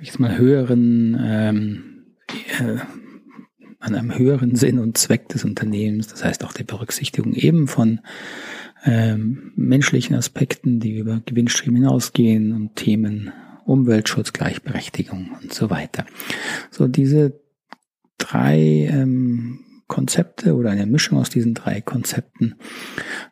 ich 0.00 0.18
mal, 0.18 0.36
höheren, 0.36 1.16
ähm, 1.20 1.84
äh, 2.58 2.78
an 3.78 3.94
einem 3.94 4.18
höheren 4.18 4.56
Sinn 4.56 4.80
und 4.80 4.98
Zweck 4.98 5.28
des 5.28 5.44
Unternehmens. 5.44 6.08
Das 6.08 6.24
heißt 6.24 6.44
auch 6.44 6.52
der 6.52 6.64
Berücksichtigung 6.64 7.32
eben 7.34 7.68
von 7.68 8.00
ähm, 8.84 9.52
menschlichen 9.56 10.16
Aspekten, 10.16 10.80
die 10.80 10.98
über 10.98 11.20
Gewinnstream 11.24 11.74
hinausgehen 11.74 12.52
und 12.52 12.76
Themen 12.76 13.32
Umweltschutz, 13.64 14.32
Gleichberechtigung 14.32 15.30
und 15.42 15.52
so 15.52 15.68
weiter. 15.68 16.06
So 16.70 16.88
diese 16.88 17.40
drei 18.16 18.88
ähm, 18.90 19.60
Konzepte 19.88 20.54
oder 20.54 20.70
eine 20.70 20.86
Mischung 20.86 21.18
aus 21.18 21.30
diesen 21.30 21.54
drei 21.54 21.80
Konzepten 21.80 22.54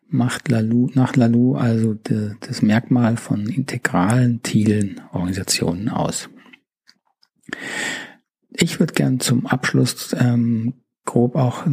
macht 0.09 0.49
Lalou, 0.49 0.91
nach 0.95 1.17
Lalou 1.17 1.55
also 1.55 1.95
de, 1.95 2.33
das 2.41 2.63
Merkmal 2.63 3.17
von 3.17 3.47
integralen, 3.47 4.43
tilen 4.43 5.01
Organisationen 5.13 5.89
aus. 5.89 6.29
Ich 8.51 8.81
würde 8.81 8.95
gern 8.95 9.21
zum 9.21 9.47
Abschluss 9.47 10.17
ähm, 10.19 10.75
grob 11.07 11.37
auch 11.37 11.65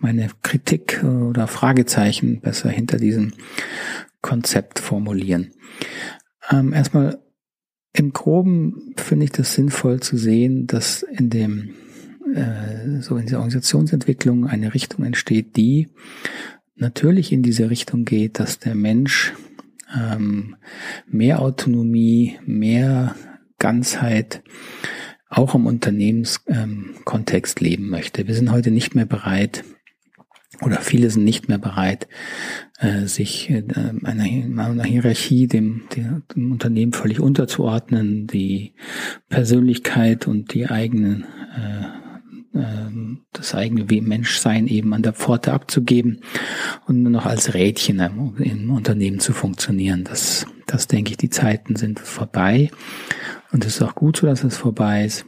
meine 0.00 0.28
Kritik 0.42 1.02
oder 1.02 1.46
Fragezeichen 1.46 2.40
besser 2.40 2.68
hinter 2.68 2.98
diesem 2.98 3.32
Konzept 4.20 4.78
formulieren. 4.78 5.52
Ähm, 6.50 6.72
erstmal 6.72 7.18
im 7.92 8.12
Groben 8.12 8.94
finde 8.96 9.24
ich 9.24 9.32
das 9.32 9.54
sinnvoll 9.54 10.00
zu 10.00 10.16
sehen, 10.16 10.66
dass 10.66 11.02
in 11.02 11.30
dem 11.30 11.74
äh, 12.34 13.00
so 13.00 13.16
in 13.16 13.26
dieser 13.26 13.38
Organisationsentwicklung 13.38 14.46
eine 14.46 14.74
Richtung 14.74 15.04
entsteht, 15.04 15.56
die 15.56 15.88
natürlich 16.76 17.32
in 17.32 17.42
diese 17.42 17.70
Richtung 17.70 18.04
geht, 18.04 18.38
dass 18.38 18.58
der 18.58 18.74
Mensch 18.74 19.32
ähm, 19.96 20.56
mehr 21.06 21.40
Autonomie, 21.40 22.38
mehr 22.46 23.16
Ganzheit 23.58 24.42
auch 25.30 25.54
im 25.54 25.66
Unternehmenskontext 25.66 27.60
ähm, 27.60 27.66
leben 27.66 27.88
möchte. 27.88 28.26
Wir 28.26 28.34
sind 28.34 28.50
heute 28.50 28.70
nicht 28.70 28.94
mehr 28.94 29.06
bereit, 29.06 29.64
oder 30.60 30.80
viele 30.80 31.08
sind 31.08 31.24
nicht 31.24 31.48
mehr 31.48 31.58
bereit, 31.58 32.08
äh, 32.80 33.06
sich 33.06 33.48
äh, 33.48 33.62
einer, 34.02 34.24
einer 34.24 34.84
Hierarchie 34.84 35.46
dem, 35.46 35.82
dem 35.96 36.52
Unternehmen 36.52 36.92
völlig 36.92 37.20
unterzuordnen, 37.20 38.26
die 38.26 38.74
Persönlichkeit 39.28 40.26
und 40.26 40.52
die 40.52 40.66
eigenen 40.66 41.24
äh, 41.56 42.00
äh, 42.58 42.90
das 43.32 43.54
eigene 43.54 43.84
Menschsein 44.02 44.66
eben 44.66 44.92
an 44.92 45.02
der 45.02 45.12
Pforte 45.12 45.52
abzugeben 45.52 46.20
und 46.86 47.02
nur 47.02 47.12
noch 47.12 47.26
als 47.26 47.54
Rädchen 47.54 48.00
im, 48.00 48.36
im 48.38 48.70
Unternehmen 48.70 49.20
zu 49.20 49.32
funktionieren. 49.32 50.02
Das, 50.04 50.46
das 50.70 50.86
denke 50.86 51.10
ich, 51.10 51.16
die 51.16 51.30
Zeiten 51.30 51.76
sind 51.76 51.98
vorbei. 51.98 52.70
Und 53.52 53.64
es 53.64 53.76
ist 53.76 53.82
auch 53.82 53.94
gut 53.94 54.16
so, 54.16 54.26
dass 54.26 54.44
es 54.44 54.56
vorbei 54.56 55.04
ist, 55.04 55.26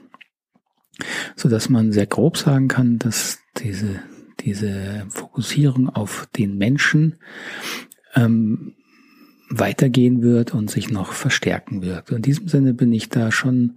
so 1.34 1.49
dass 1.49 1.68
man 1.68 1.90
sehr 1.90 2.06
grob 2.06 2.37
sagen 2.37 2.68
kann, 2.68 2.99
dass 2.99 3.38
diese, 3.58 4.00
diese 4.40 5.06
Fokussierung 5.08 5.88
auf 5.88 6.28
den 6.37 6.56
Menschen 6.58 7.16
ähm, 8.14 8.75
weitergehen 9.50 10.22
wird 10.22 10.54
und 10.54 10.70
sich 10.70 10.90
noch 10.90 11.12
verstärken 11.12 11.82
wird. 11.82 12.11
Und 12.11 12.18
in 12.18 12.22
diesem 12.22 12.49
Sinne 12.49 12.72
bin 12.72 12.92
ich 12.92 13.08
da 13.08 13.32
schon 13.32 13.76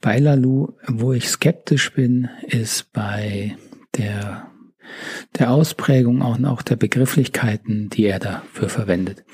bei 0.00 0.18
Lalu. 0.18 0.68
Wo 0.86 1.12
ich 1.12 1.28
skeptisch 1.28 1.92
bin, 1.92 2.28
ist 2.46 2.92
bei 2.92 3.56
der, 3.96 4.50
der 5.38 5.50
Ausprägung 5.50 6.22
auch, 6.22 6.40
auch 6.44 6.62
der 6.62 6.76
Begrifflichkeiten, 6.76 7.90
die 7.90 8.04
er 8.04 8.20
dafür 8.20 8.68
verwendet. 8.68 9.24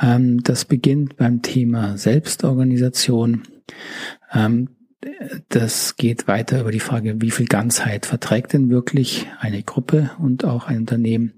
Ähm, 0.00 0.42
das 0.42 0.64
beginnt 0.64 1.16
beim 1.16 1.42
Thema 1.42 1.96
Selbstorganisation. 1.96 3.42
Ähm, 4.32 4.68
das 5.48 5.96
geht 5.96 6.28
weiter 6.28 6.60
über 6.60 6.72
die 6.72 6.80
Frage, 6.80 7.22
wie 7.22 7.30
viel 7.30 7.46
Ganzheit 7.46 8.04
verträgt 8.04 8.52
denn 8.52 8.68
wirklich 8.68 9.26
eine 9.40 9.62
Gruppe 9.62 10.10
und 10.18 10.44
auch 10.44 10.66
ein 10.66 10.78
Unternehmen. 10.78 11.32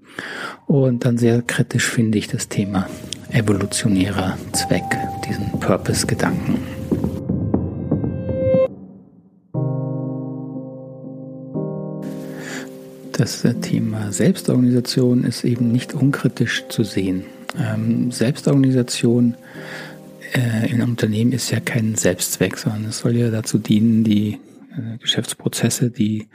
Und 0.65 1.05
dann 1.05 1.17
sehr 1.17 1.41
kritisch 1.41 1.87
finde 1.87 2.17
ich 2.17 2.27
das 2.27 2.49
Thema 2.49 2.89
evolutionärer 3.31 4.37
Zweck, 4.51 4.83
diesen 5.27 5.59
Purpose-Gedanken. 5.59 6.59
Das 13.13 13.47
Thema 13.61 14.11
Selbstorganisation 14.11 15.23
ist 15.23 15.45
eben 15.45 15.71
nicht 15.71 15.93
unkritisch 15.93 16.65
zu 16.67 16.83
sehen. 16.83 17.23
Ähm, 17.57 18.11
Selbstorganisation 18.11 19.35
äh, 20.33 20.67
in 20.69 20.81
einem 20.81 20.91
Unternehmen 20.91 21.31
ist 21.31 21.51
ja 21.51 21.59
kein 21.59 21.95
Selbstzweck, 21.95 22.57
sondern 22.57 22.85
es 22.85 22.99
soll 22.99 23.15
ja 23.15 23.29
dazu 23.29 23.57
dienen, 23.57 24.03
die 24.03 24.39
äh, 24.75 24.97
Geschäftsprozesse, 24.99 25.91
die 25.91 26.27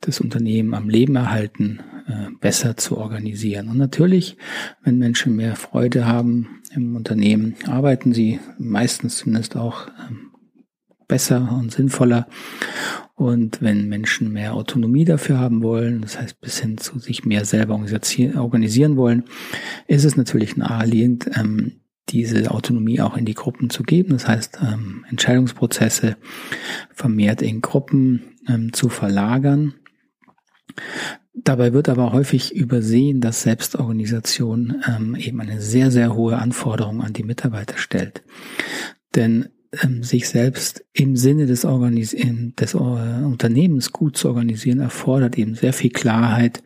das 0.00 0.20
Unternehmen 0.20 0.74
am 0.74 0.88
Leben 0.88 1.14
erhalten, 1.14 1.80
äh, 2.08 2.30
besser 2.40 2.76
zu 2.76 2.98
organisieren. 2.98 3.68
Und 3.68 3.78
natürlich, 3.78 4.36
wenn 4.82 4.98
Menschen 4.98 5.36
mehr 5.36 5.54
Freude 5.54 6.06
haben 6.06 6.60
im 6.74 6.96
Unternehmen, 6.96 7.54
arbeiten 7.66 8.12
sie 8.12 8.40
meistens 8.58 9.18
zumindest 9.18 9.56
auch 9.56 9.86
ähm, 10.08 10.32
besser 11.06 11.56
und 11.60 11.70
sinnvoller. 11.70 12.26
Und 13.22 13.62
wenn 13.62 13.88
Menschen 13.88 14.32
mehr 14.32 14.54
Autonomie 14.54 15.04
dafür 15.04 15.38
haben 15.38 15.62
wollen, 15.62 16.02
das 16.02 16.18
heißt 16.18 16.40
bis 16.40 16.58
hin 16.58 16.76
zu 16.76 16.98
sich 16.98 17.24
mehr 17.24 17.44
selber 17.44 17.74
organisieren 17.74 18.96
wollen, 18.96 19.24
ist 19.86 20.04
es 20.04 20.16
natürlich 20.16 20.56
naheliegend, 20.56 21.30
ähm, 21.36 21.80
diese 22.08 22.50
Autonomie 22.50 23.00
auch 23.00 23.16
in 23.16 23.24
die 23.24 23.34
Gruppen 23.34 23.70
zu 23.70 23.84
geben. 23.84 24.10
Das 24.10 24.26
heißt, 24.26 24.58
ähm, 24.60 25.04
Entscheidungsprozesse 25.08 26.16
vermehrt 26.92 27.42
in 27.42 27.60
Gruppen 27.60 28.38
ähm, 28.48 28.72
zu 28.72 28.88
verlagern. 28.88 29.74
Dabei 31.32 31.72
wird 31.72 31.88
aber 31.88 32.12
häufig 32.12 32.52
übersehen, 32.54 33.20
dass 33.20 33.42
Selbstorganisation 33.42 34.82
ähm, 34.86 35.14
eben 35.14 35.40
eine 35.40 35.60
sehr, 35.60 35.90
sehr 35.92 36.14
hohe 36.14 36.38
Anforderung 36.38 37.02
an 37.02 37.12
die 37.12 37.22
Mitarbeiter 37.22 37.78
stellt. 37.78 38.24
Denn 39.14 39.48
ähm, 39.80 40.02
sich 40.02 40.28
selbst 40.28 40.84
im 40.92 41.16
Sinne 41.16 41.46
des, 41.46 41.64
Organis 41.64 42.14
des 42.14 42.74
äh, 42.74 42.76
Unternehmens 42.76 43.92
gut 43.92 44.16
zu 44.16 44.28
organisieren, 44.28 44.80
erfordert 44.80 45.38
eben 45.38 45.54
sehr 45.54 45.72
viel 45.72 45.90
Klarheit 45.90 46.62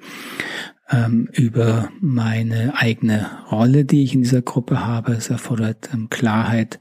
ähm, 0.90 1.28
über 1.32 1.88
meine 2.00 2.74
eigene 2.76 3.28
Rolle, 3.50 3.84
die 3.84 4.02
ich 4.02 4.14
in 4.14 4.22
dieser 4.22 4.42
Gruppe 4.42 4.84
habe. 4.84 5.12
Es 5.12 5.30
erfordert 5.30 5.90
ähm, 5.92 6.08
Klarheit. 6.10 6.80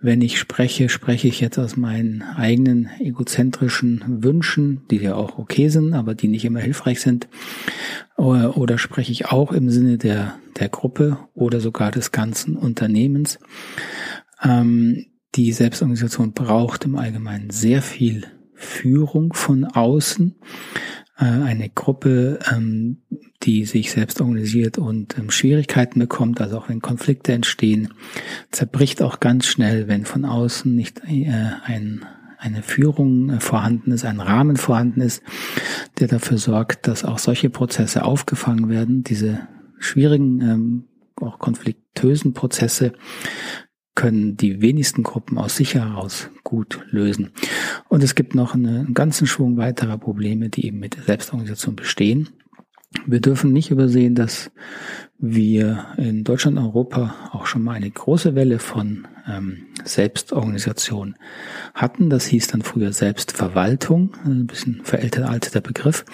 Wenn 0.00 0.20
ich 0.20 0.38
spreche, 0.38 0.88
spreche 0.88 1.28
ich 1.28 1.40
jetzt 1.40 1.58
aus 1.58 1.76
meinen 1.76 2.22
eigenen 2.22 2.90
egozentrischen 3.00 4.22
Wünschen, 4.22 4.82
die 4.90 4.98
ja 4.98 5.14
auch 5.14 5.38
okay 5.38 5.68
sind, 5.68 5.94
aber 5.94 6.14
die 6.14 6.28
nicht 6.28 6.44
immer 6.44 6.60
hilfreich 6.60 7.00
sind. 7.00 7.28
Oder, 8.16 8.56
oder 8.56 8.78
spreche 8.78 9.12
ich 9.12 9.26
auch 9.26 9.52
im 9.52 9.70
Sinne 9.70 9.98
der, 9.98 10.38
der 10.58 10.68
Gruppe 10.68 11.18
oder 11.34 11.60
sogar 11.60 11.90
des 11.90 12.12
ganzen 12.12 12.56
Unternehmens. 12.56 13.38
Ähm, 14.42 15.06
die 15.36 15.52
Selbstorganisation 15.52 16.32
braucht 16.32 16.84
im 16.84 16.96
Allgemeinen 16.96 17.50
sehr 17.50 17.82
viel 17.82 18.24
Führung 18.54 19.32
von 19.34 19.64
außen. 19.64 20.34
Äh, 21.18 21.24
eine 21.24 21.68
Gruppe, 21.68 22.38
ähm, 22.52 22.98
die 23.42 23.64
sich 23.64 23.90
selbst 23.90 24.20
organisiert 24.20 24.78
und 24.78 25.18
ähm, 25.18 25.30
Schwierigkeiten 25.30 25.98
bekommt, 25.98 26.40
also 26.40 26.58
auch 26.58 26.68
wenn 26.68 26.80
Konflikte 26.80 27.32
entstehen, 27.32 27.94
zerbricht 28.50 29.02
auch 29.02 29.20
ganz 29.20 29.46
schnell, 29.46 29.88
wenn 29.88 30.04
von 30.04 30.24
außen 30.24 30.74
nicht 30.74 31.02
äh, 31.06 31.50
ein, 31.64 32.04
eine 32.38 32.62
Führung 32.62 33.30
äh, 33.30 33.40
vorhanden 33.40 33.92
ist, 33.92 34.04
ein 34.04 34.20
Rahmen 34.20 34.56
vorhanden 34.56 35.00
ist, 35.00 35.22
der 36.00 36.08
dafür 36.08 36.38
sorgt, 36.38 36.86
dass 36.86 37.04
auch 37.04 37.18
solche 37.18 37.50
Prozesse 37.50 38.04
aufgefangen 38.04 38.68
werden, 38.68 39.04
diese 39.04 39.40
schwierigen, 39.78 40.40
ähm, 40.40 40.84
auch 41.18 41.38
konfliktösen 41.38 42.34
Prozesse 42.34 42.92
können 43.96 44.36
die 44.36 44.60
wenigsten 44.60 45.02
Gruppen 45.02 45.38
aus 45.38 45.56
sich 45.56 45.74
heraus 45.74 46.30
gut 46.44 46.86
lösen. 46.90 47.32
Und 47.88 48.04
es 48.04 48.14
gibt 48.14 48.36
noch 48.36 48.54
einen 48.54 48.94
ganzen 48.94 49.26
Schwung 49.26 49.56
weiterer 49.56 49.98
Probleme, 49.98 50.48
die 50.48 50.66
eben 50.66 50.78
mit 50.78 50.96
Selbstorganisation 51.06 51.74
bestehen. 51.74 52.28
Wir 53.04 53.20
dürfen 53.20 53.52
nicht 53.52 53.70
übersehen, 53.70 54.14
dass 54.14 54.52
wir 55.18 55.86
in 55.96 56.24
Deutschland 56.24 56.58
und 56.58 56.64
Europa 56.64 57.14
auch 57.32 57.46
schon 57.46 57.62
mal 57.62 57.72
eine 57.72 57.90
große 57.90 58.34
Welle 58.34 58.58
von 58.58 59.08
ähm, 59.26 59.66
Selbstorganisation 59.84 61.16
hatten. 61.74 62.10
Das 62.10 62.26
hieß 62.26 62.46
dann 62.48 62.62
früher 62.62 62.92
Selbstverwaltung, 62.92 64.14
ein 64.24 64.46
bisschen 64.46 64.82
verälteter 64.84 65.60
Begriff. 65.60 66.04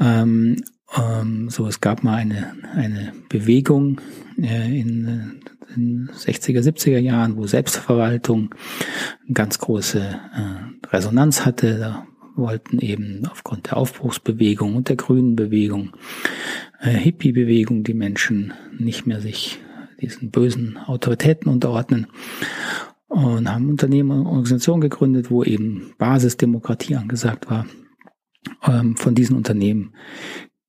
Ähm, 0.00 0.62
ähm, 0.96 1.50
so, 1.50 1.66
es 1.66 1.80
gab 1.80 2.02
mal 2.02 2.16
eine, 2.16 2.54
eine 2.74 3.12
Bewegung 3.28 4.00
äh, 4.40 4.80
in 4.80 5.40
den 5.76 6.10
60er, 6.10 6.60
70er 6.60 6.98
Jahren, 6.98 7.36
wo 7.36 7.46
Selbstverwaltung 7.46 8.54
eine 9.24 9.34
ganz 9.34 9.58
große 9.58 10.00
äh, 10.00 10.86
Resonanz 10.88 11.44
hatte. 11.44 11.78
Da 11.78 12.06
wollten 12.36 12.78
eben 12.78 13.26
aufgrund 13.30 13.66
der 13.66 13.76
Aufbruchsbewegung 13.76 14.76
und 14.76 14.88
der 14.88 14.96
grünen 14.96 15.36
Bewegung, 15.36 15.92
äh, 16.80 16.90
Hippie-Bewegung, 16.90 17.84
die 17.84 17.94
Menschen 17.94 18.52
nicht 18.78 19.06
mehr 19.06 19.20
sich 19.20 19.58
diesen 20.00 20.30
bösen 20.30 20.76
Autoritäten 20.76 21.50
unterordnen 21.50 22.06
und 23.08 23.50
haben 23.50 23.70
Unternehmen 23.70 24.10
und 24.10 24.26
Organisationen 24.26 24.80
gegründet, 24.80 25.30
wo 25.30 25.42
eben 25.42 25.94
Basisdemokratie 25.98 26.96
angesagt 26.96 27.48
war. 27.50 27.66
Ähm, 28.66 28.96
von 28.96 29.14
diesen 29.14 29.36
Unternehmen 29.36 29.94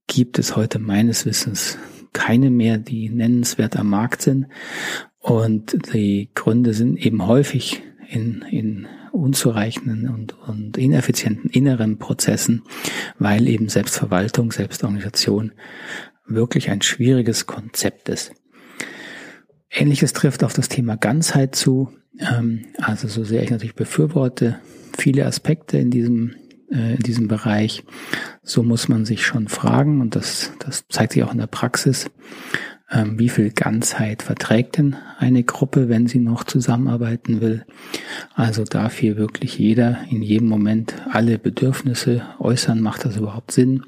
gibt 0.08 0.39
es 0.39 0.56
heute 0.56 0.80
meines 0.80 1.26
Wissens 1.26 1.78
keine 2.13 2.50
mehr, 2.50 2.78
die 2.78 3.10
nennenswert 3.10 3.78
am 3.78 3.89
Markt 3.89 4.22
sind. 4.22 4.48
Und 5.20 5.93
die 5.93 6.30
Gründe 6.34 6.74
sind 6.74 6.98
eben 6.98 7.28
häufig 7.28 7.82
in, 8.10 8.43
in 8.50 8.88
unzureichenden 9.12 10.10
und, 10.10 10.38
und 10.48 10.78
ineffizienten 10.78 11.50
inneren 11.50 11.98
Prozessen, 11.98 12.63
weil 13.20 13.48
eben 13.48 13.67
Selbstverwaltung, 13.70 14.52
Selbstorganisation 14.52 15.52
wirklich 16.26 16.70
ein 16.70 16.82
schwieriges 16.82 17.46
Konzept 17.46 18.10
ist. 18.10 18.32
Ähnliches 19.70 20.13
trifft 20.13 20.43
auf 20.43 20.54
das 20.54 20.70
Thema 20.70 20.96
Ganzheit 20.96 21.56
zu. 21.56 21.91
Ähm, 22.20 22.65
also 22.78 23.08
so 23.08 23.24
sehr 23.24 23.43
ich 23.43 23.52
natürlich 23.52 23.76
befürworte 23.76 24.60
viele 24.98 25.26
Aspekte 25.26 25.78
in 25.78 25.91
diesem 25.91 26.36
äh, 26.71 26.95
in 26.95 27.03
diesem 27.03 27.27
Bereich, 27.27 27.84
so 28.43 28.63
muss 28.63 28.88
man 28.88 29.06
sich 29.06 29.25
schon 29.25 29.47
fragen, 29.47 30.01
und 30.01 30.15
das, 30.15 30.51
das 30.60 30.86
zeigt 30.89 31.13
sich 31.13 31.23
auch 31.23 31.32
in 31.32 31.39
der 31.39 31.47
Praxis, 31.47 32.10
ähm, 32.89 33.19
wie 33.19 33.30
viel 33.30 33.51
Ganzheit 33.51 34.23
verträgt 34.23 34.77
denn 34.77 34.95
eine 35.17 35.43
Gruppe, 35.43 35.89
wenn 35.89 36.08
sie 36.08 36.19
noch 36.19 36.45
zusammenarbeiten 36.45 37.41
will. 37.41 37.65
Also 38.34 38.63
darf 38.63 38.97
hier 38.97 39.17
wirklich 39.17 39.58
jeder 39.58 39.99
in 40.10 40.21
jedem 40.21 40.47
Moment 40.47 40.95
alle 41.10 41.38
Bedürfnisse 41.38 42.25
äußern. 42.39 42.80
Macht 42.80 43.03
das 43.03 43.17
überhaupt 43.17 43.51
Sinn? 43.51 43.84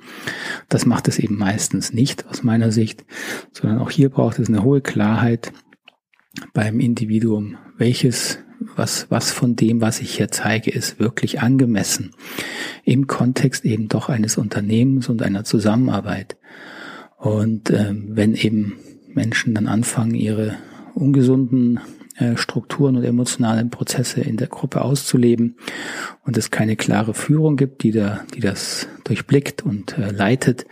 Das 0.68 0.86
macht 0.86 1.08
es 1.08 1.18
eben 1.18 1.38
meistens 1.38 1.94
nicht 1.94 2.28
aus 2.28 2.44
meiner 2.44 2.72
Sicht, 2.72 3.06
sondern 3.54 3.80
auch 3.80 3.90
hier 3.90 4.10
braucht 4.10 4.40
es 4.40 4.50
eine 4.50 4.64
hohe 4.64 4.82
Klarheit 4.82 5.54
beim 6.54 6.80
Individuum, 6.80 7.58
welches 7.78 8.40
was, 8.76 9.08
was 9.10 9.32
von 9.32 9.56
dem, 9.56 9.82
was 9.82 10.00
ich 10.00 10.16
hier 10.16 10.30
zeige, 10.30 10.72
ist 10.72 11.00
wirklich 11.00 11.42
angemessen 11.42 12.12
im 12.84 13.08
Kontext 13.08 13.66
eben 13.66 13.88
doch 13.88 14.10
eines 14.10 14.38
Unternehmens 14.38 15.10
und 15.10 15.22
einer 15.22 15.44
Zusammenarbeit. 15.44 16.38
Und 17.18 17.70
ähm, 17.72 18.10
wenn 18.12 18.34
eben 18.34 18.78
Menschen 19.14 19.54
dann 19.54 19.68
anfangen, 19.68 20.16
ihre 20.16 20.56
ungesunden 20.94 21.80
äh, 22.18 22.38
Strukturen 22.38 22.96
und 22.96 23.04
emotionalen 23.04 23.70
Prozesse 23.70 24.22
in 24.22 24.38
der 24.38 24.48
Gruppe 24.48 24.82
auszuleben 24.82 25.58
und 26.26 26.38
es 26.38 26.52
keine 26.52 26.76
klare 26.76 27.14
Führung 27.14 27.58
gibt, 27.58 27.84
die 27.84 27.92
da, 27.92 28.22
die 28.34 28.40
das 28.40 28.88
durchblickt 29.04 29.62
und 29.62 29.98
äh, 29.98 30.12
leitet, 30.12 30.66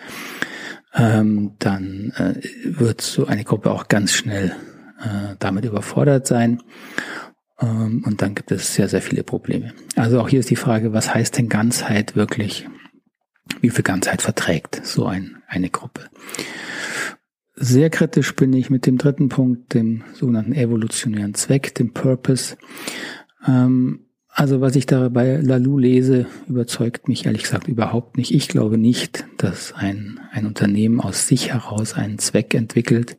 ähm, 0.94 1.52
dann 1.60 2.14
äh, 2.18 2.36
wird 2.64 3.02
so 3.02 3.28
eine 3.28 3.44
Gruppe 3.44 3.72
auch 3.72 3.88
ganz 3.88 4.14
schnell 4.14 4.56
äh, 5.00 5.36
damit 5.40 5.66
überfordert 5.66 6.28
sein 6.28 6.62
und 7.60 8.16
dann 8.22 8.36
gibt 8.36 8.52
es 8.52 8.76
sehr, 8.76 8.88
sehr 8.88 9.02
viele 9.02 9.24
Probleme. 9.24 9.74
Also 9.96 10.20
auch 10.20 10.30
hier 10.30 10.40
ist 10.40 10.50
die 10.50 10.56
Frage, 10.56 10.94
was 10.94 11.14
heißt 11.14 11.38
denn 11.38 11.50
Ganzheit 11.50 12.16
wirklich? 12.16 12.68
Wie 13.62 13.70
viel 13.70 13.84
Ganzheit 13.84 14.22
verträgt 14.22 14.82
so 14.86 15.06
ein, 15.06 15.38
eine 15.48 15.70
Gruppe? 15.70 16.02
Sehr 17.56 17.90
kritisch 17.90 18.36
bin 18.36 18.54
ich 18.54 18.70
mit 18.70 18.86
dem 18.86 19.00
dritten 19.00 19.30
Punkt, 19.30 19.74
dem 19.74 20.04
sogenannten 20.14 20.54
evolutionären 20.54 21.34
Zweck, 21.34 21.74
dem 21.74 21.94
Purpose. 21.94 22.56
Ähm, 23.48 24.08
also 24.30 24.62
was 24.62 24.76
ich 24.76 24.86
da 24.86 25.10
bei 25.10 25.38
Lalou 25.38 25.80
lese, 25.80 26.28
überzeugt 26.48 27.08
mich 27.08 27.26
ehrlich 27.26 27.42
gesagt 27.42 27.68
überhaupt 27.68 28.18
nicht. 28.18 28.32
Ich 28.32 28.48
glaube 28.48 28.78
nicht, 28.78 29.26
dass 29.38 29.74
ein, 29.74 30.20
ein 30.32 30.46
Unternehmen 30.46 31.02
aus 31.02 31.28
sich 31.28 31.54
heraus 31.54 31.96
einen 31.96 32.20
Zweck 32.20 32.54
entwickelt. 32.54 33.18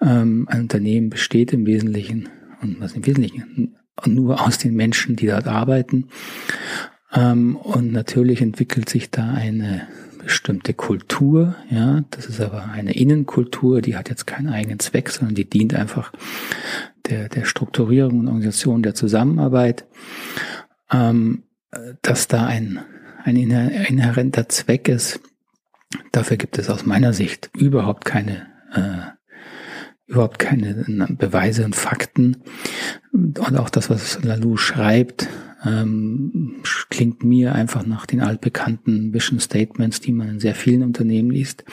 Ähm, 0.00 0.48
ein 0.50 0.62
Unternehmen 0.62 1.10
besteht 1.10 1.52
im 1.52 1.64
Wesentlichen 1.64 2.28
und 2.60 2.80
was 2.80 2.92
im 2.92 3.06
Wesentlichen 3.06 3.76
nur 4.06 4.40
aus 4.46 4.58
den 4.58 4.74
Menschen, 4.74 5.16
die 5.16 5.26
dort 5.26 5.46
arbeiten. 5.46 6.08
Ähm, 7.12 7.56
und 7.56 7.92
natürlich 7.92 8.40
entwickelt 8.40 8.88
sich 8.88 9.10
da 9.10 9.32
eine 9.32 9.88
bestimmte 10.22 10.74
Kultur, 10.74 11.56
ja, 11.70 12.04
das 12.10 12.26
ist 12.26 12.40
aber 12.40 12.70
eine 12.70 12.92
Innenkultur, 12.94 13.80
die 13.80 13.96
hat 13.96 14.10
jetzt 14.10 14.26
keinen 14.26 14.48
eigenen 14.48 14.78
Zweck, 14.78 15.08
sondern 15.10 15.34
die 15.34 15.48
dient 15.48 15.74
einfach 15.74 16.12
der, 17.06 17.28
der 17.28 17.44
Strukturierung 17.44 18.20
und 18.20 18.28
Organisation 18.28 18.82
der 18.82 18.94
Zusammenarbeit, 18.94 19.86
ähm, 20.92 21.44
dass 22.02 22.28
da 22.28 22.46
ein, 22.46 22.80
ein 23.24 23.36
inhärenter 23.36 24.48
Zweck 24.48 24.88
ist, 24.88 25.20
dafür 26.12 26.36
gibt 26.36 26.58
es 26.58 26.68
aus 26.68 26.84
meiner 26.84 27.12
Sicht 27.12 27.50
überhaupt 27.56 28.04
keine 28.04 28.46
äh, 28.74 29.19
überhaupt 30.10 30.40
keine 30.40 30.84
Beweise 31.18 31.64
und 31.64 31.76
Fakten. 31.76 32.38
Und 33.12 33.40
auch 33.56 33.70
das, 33.70 33.90
was 33.90 34.22
Lalou 34.22 34.56
schreibt, 34.56 35.28
ähm, 35.64 36.56
klingt 36.90 37.22
mir 37.22 37.54
einfach 37.54 37.86
nach 37.86 38.06
den 38.06 38.20
altbekannten 38.20 39.14
Vision 39.14 39.38
Statements, 39.38 40.00
die 40.00 40.12
man 40.12 40.28
in 40.28 40.40
sehr 40.40 40.54
vielen 40.54 40.82
Unternehmen 40.82 41.30
liest. 41.30 41.64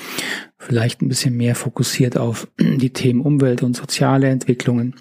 Vielleicht 0.57 1.01
ein 1.01 1.07
bisschen 1.07 1.35
mehr 1.35 1.55
fokussiert 1.55 2.17
auf 2.17 2.47
die 2.59 2.91
Themen 2.91 3.21
Umwelt 3.21 3.63
und 3.63 3.75
soziale 3.75 4.27
Entwicklungen. 4.27 4.95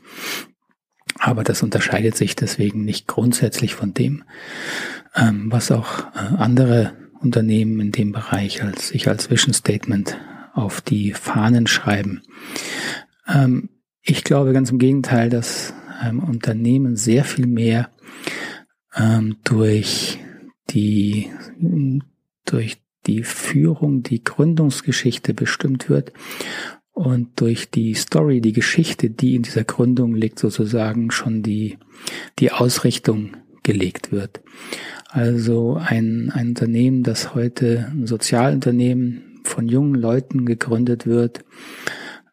Aber 1.18 1.44
das 1.44 1.62
unterscheidet 1.62 2.16
sich 2.16 2.36
deswegen 2.36 2.84
nicht 2.84 3.06
grundsätzlich 3.06 3.74
von 3.74 3.92
dem, 3.92 4.24
ähm, 5.14 5.50
was 5.50 5.70
auch 5.70 6.00
äh, 6.14 6.36
andere 6.36 6.92
Unternehmen 7.20 7.80
in 7.80 7.92
dem 7.92 8.12
Bereich 8.12 8.62
als 8.62 8.88
sich 8.88 9.08
als 9.08 9.30
Vision 9.30 9.52
Statement 9.54 10.16
auf 10.56 10.80
die 10.80 11.12
Fahnen 11.12 11.66
schreiben. 11.66 12.22
Ähm, 13.28 13.68
ich 14.02 14.24
glaube 14.24 14.52
ganz 14.52 14.70
im 14.70 14.78
Gegenteil, 14.78 15.30
dass 15.30 15.74
ähm, 16.04 16.20
Unternehmen 16.20 16.96
sehr 16.96 17.24
viel 17.24 17.46
mehr 17.46 17.90
ähm, 18.94 19.36
durch 19.44 20.18
die 20.70 21.30
durch 22.44 22.78
die 23.06 23.22
Führung, 23.22 24.02
die 24.02 24.22
Gründungsgeschichte 24.22 25.34
bestimmt 25.34 25.88
wird 25.88 26.12
und 26.92 27.40
durch 27.40 27.70
die 27.70 27.94
Story, 27.94 28.40
die 28.40 28.52
Geschichte, 28.52 29.10
die 29.10 29.34
in 29.34 29.42
dieser 29.42 29.64
Gründung 29.64 30.14
liegt, 30.14 30.38
sozusagen 30.38 31.10
schon 31.10 31.42
die, 31.42 31.78
die 32.38 32.52
Ausrichtung 32.52 33.36
gelegt 33.62 34.12
wird. 34.12 34.40
Also 35.08 35.74
ein, 35.74 36.30
ein 36.34 36.48
Unternehmen, 36.48 37.02
das 37.02 37.34
heute 37.34 37.90
ein 37.90 38.06
Sozialunternehmen 38.06 39.40
von 39.44 39.68
jungen 39.68 39.94
Leuten 39.94 40.46
gegründet 40.46 41.06
wird, 41.06 41.44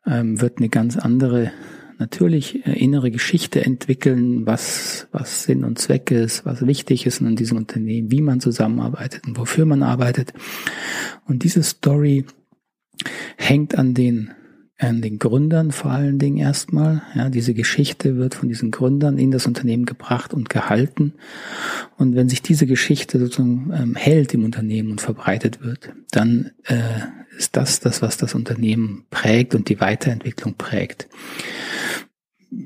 ähm, 0.05 0.41
wird 0.41 0.57
eine 0.57 0.69
ganz 0.69 0.97
andere, 0.97 1.51
natürlich 1.97 2.65
äh, 2.65 2.73
innere 2.73 3.11
Geschichte 3.11 3.65
entwickeln, 3.65 4.45
was, 4.45 5.07
was 5.11 5.43
Sinn 5.43 5.63
und 5.63 5.79
Zweck 5.79 6.11
ist, 6.11 6.45
was 6.45 6.65
wichtig 6.65 7.05
ist 7.05 7.21
in 7.21 7.35
diesem 7.35 7.57
Unternehmen, 7.57 8.11
wie 8.11 8.21
man 8.21 8.39
zusammenarbeitet 8.39 9.25
und 9.27 9.37
wofür 9.37 9.65
man 9.65 9.83
arbeitet. 9.83 10.33
Und 11.25 11.43
diese 11.43 11.63
Story 11.63 12.25
hängt 13.37 13.77
an 13.77 13.93
den 13.93 14.31
an 14.79 15.01
den 15.01 15.19
Gründern 15.19 15.71
vor 15.71 15.91
allen 15.91 16.19
Dingen 16.19 16.37
erstmal. 16.37 17.03
Ja, 17.15 17.29
diese 17.29 17.53
Geschichte 17.53 18.17
wird 18.17 18.35
von 18.35 18.49
diesen 18.49 18.71
Gründern 18.71 19.17
in 19.17 19.31
das 19.31 19.45
Unternehmen 19.45 19.85
gebracht 19.85 20.33
und 20.33 20.49
gehalten. 20.49 21.13
Und 21.97 22.15
wenn 22.15 22.29
sich 22.29 22.41
diese 22.41 22.65
Geschichte 22.65 23.19
sozusagen 23.19 23.71
ähm, 23.73 23.95
hält 23.95 24.33
im 24.33 24.43
Unternehmen 24.43 24.91
und 24.91 25.01
verbreitet 25.01 25.61
wird, 25.61 25.93
dann 26.11 26.51
äh, 26.63 26.79
ist 27.37 27.55
das 27.55 27.79
das, 27.79 28.01
was 28.01 28.17
das 28.17 28.35
Unternehmen 28.35 29.05
prägt 29.09 29.55
und 29.55 29.69
die 29.69 29.79
Weiterentwicklung 29.79 30.55
prägt. 30.55 31.07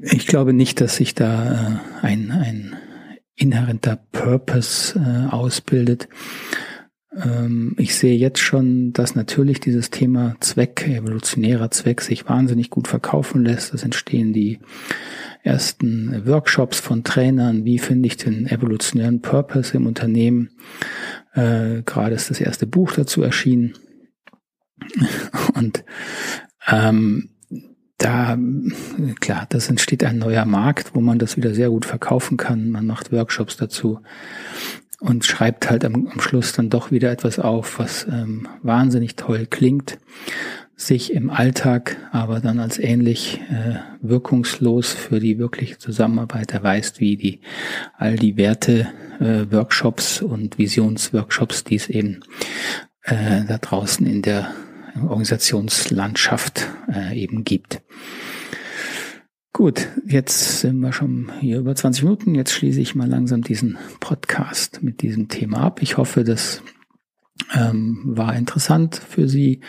Ich 0.01 0.27
glaube 0.27 0.53
nicht, 0.53 0.81
dass 0.81 0.97
sich 0.97 1.13
da 1.13 1.81
äh, 2.01 2.05
ein, 2.05 2.31
ein 2.31 2.75
inhärenter 3.35 3.99
Purpose 4.11 4.99
äh, 4.99 5.33
ausbildet, 5.33 6.09
ich 7.77 7.95
sehe 7.95 8.15
jetzt 8.15 8.39
schon, 8.39 8.93
dass 8.93 9.15
natürlich 9.15 9.59
dieses 9.59 9.89
Thema 9.89 10.35
Zweck, 10.39 10.87
evolutionärer 10.87 11.71
Zweck, 11.71 12.01
sich 12.01 12.29
wahnsinnig 12.29 12.69
gut 12.69 12.87
verkaufen 12.87 13.43
lässt. 13.43 13.73
Es 13.73 13.83
entstehen 13.83 14.33
die 14.33 14.59
ersten 15.41 16.27
Workshops 16.27 16.79
von 16.79 17.03
Trainern. 17.03 17.65
Wie 17.65 17.79
finde 17.79 18.07
ich 18.07 18.17
den 18.17 18.45
evolutionären 18.45 19.21
Purpose 19.21 19.75
im 19.75 19.87
Unternehmen? 19.87 20.51
Äh, 21.33 21.81
gerade 21.83 22.13
ist 22.13 22.29
das 22.29 22.39
erste 22.39 22.67
Buch 22.67 22.91
dazu 22.91 23.23
erschienen. 23.23 23.73
Und 25.55 25.83
ähm, 26.67 27.29
da, 27.97 28.37
klar, 29.19 29.47
das 29.49 29.69
entsteht 29.69 30.03
ein 30.03 30.19
neuer 30.19 30.45
Markt, 30.45 30.93
wo 30.93 31.01
man 31.01 31.17
das 31.17 31.35
wieder 31.35 31.55
sehr 31.55 31.69
gut 31.71 31.85
verkaufen 31.85 32.37
kann. 32.37 32.69
Man 32.69 32.85
macht 32.85 33.11
Workshops 33.11 33.57
dazu 33.57 34.01
und 34.99 35.25
schreibt 35.25 35.69
halt 35.69 35.85
am, 35.85 36.07
am 36.07 36.19
Schluss 36.19 36.53
dann 36.53 36.69
doch 36.69 36.91
wieder 36.91 37.11
etwas 37.11 37.39
auf, 37.39 37.79
was 37.79 38.05
ähm, 38.09 38.47
wahnsinnig 38.63 39.15
toll 39.15 39.45
klingt, 39.49 39.99
sich 40.75 41.13
im 41.13 41.29
Alltag 41.29 41.97
aber 42.11 42.39
dann 42.39 42.59
als 42.59 42.77
ähnlich 42.77 43.39
äh, 43.49 43.75
wirkungslos 44.01 44.93
für 44.93 45.19
die 45.19 45.39
wirkliche 45.39 45.77
Zusammenarbeit 45.77 46.53
erweist, 46.53 46.99
wie 46.99 47.17
die 47.17 47.41
all 47.97 48.15
die 48.15 48.37
Werte 48.37 48.87
äh, 49.19 49.51
Workshops 49.51 50.21
und 50.21 50.57
Visionsworkshops, 50.57 51.63
die 51.63 51.75
es 51.75 51.89
eben 51.89 52.21
äh, 53.03 53.43
da 53.47 53.57
draußen 53.57 54.05
in 54.05 54.21
der 54.21 54.53
Organisationslandschaft 55.01 56.67
äh, 56.91 57.19
eben 57.19 57.43
gibt. 57.43 57.81
Gut, 59.53 59.87
jetzt 60.05 60.59
sind 60.59 60.79
wir 60.79 60.93
schon 60.93 61.31
hier 61.39 61.59
über 61.59 61.75
20 61.75 62.03
Minuten. 62.03 62.35
Jetzt 62.35 62.53
schließe 62.53 62.79
ich 62.79 62.93
mal 62.93 63.07
langsam 63.07 63.41
diesen 63.41 63.77
Podcast 63.99 64.83
mit 64.83 65.01
diesem 65.01 65.29
Thema 65.29 65.61
ab. 65.61 65.81
Ich 65.81 65.97
hoffe, 65.97 66.23
das 66.23 66.61
ähm, 67.53 68.01
war 68.05 68.35
interessant 68.35 68.95
für 68.95 69.27
Sie. 69.27 69.61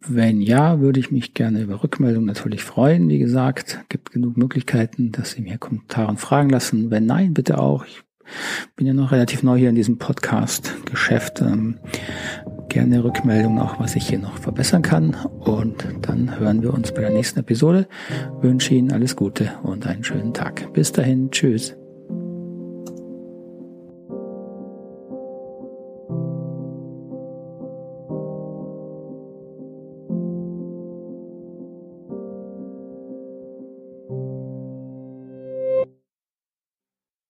Wenn 0.00 0.40
ja, 0.40 0.80
würde 0.80 1.00
ich 1.00 1.10
mich 1.10 1.34
gerne 1.34 1.62
über 1.62 1.82
Rückmeldung 1.82 2.24
natürlich 2.24 2.62
freuen. 2.62 3.08
Wie 3.08 3.18
gesagt, 3.18 3.84
gibt 3.88 4.10
genug 4.10 4.36
Möglichkeiten, 4.36 5.12
dass 5.12 5.32
Sie 5.32 5.42
mir 5.42 5.58
Kommentare 5.58 6.08
und 6.08 6.20
Fragen 6.20 6.50
lassen. 6.50 6.90
Wenn 6.90 7.06
nein, 7.06 7.34
bitte 7.34 7.58
auch. 7.58 7.84
Ich 7.84 8.02
bin 8.76 8.86
ja 8.86 8.94
noch 8.94 9.12
relativ 9.12 9.42
neu 9.42 9.58
hier 9.58 9.68
in 9.68 9.74
diesem 9.74 9.98
Podcast-Geschäft. 9.98 11.40
Ähm, 11.40 11.78
gerne 12.68 13.04
Rückmeldung 13.04 13.58
auch, 13.60 13.78
was 13.78 13.96
ich 13.96 14.08
hier 14.08 14.18
noch 14.18 14.38
verbessern 14.38 14.82
kann. 14.82 15.14
Und 15.40 15.86
dann 16.02 16.38
hören 16.38 16.62
wir 16.62 16.72
uns 16.72 16.92
bei 16.92 17.02
der 17.02 17.10
nächsten 17.10 17.40
Episode. 17.40 17.86
wünsche 18.40 18.74
Ihnen 18.74 18.92
alles 18.92 19.16
Gute 19.16 19.52
und 19.62 19.86
einen 19.86 20.04
schönen 20.04 20.32
Tag. 20.32 20.72
Bis 20.72 20.92
dahin, 20.92 21.30
tschüss. 21.30 21.76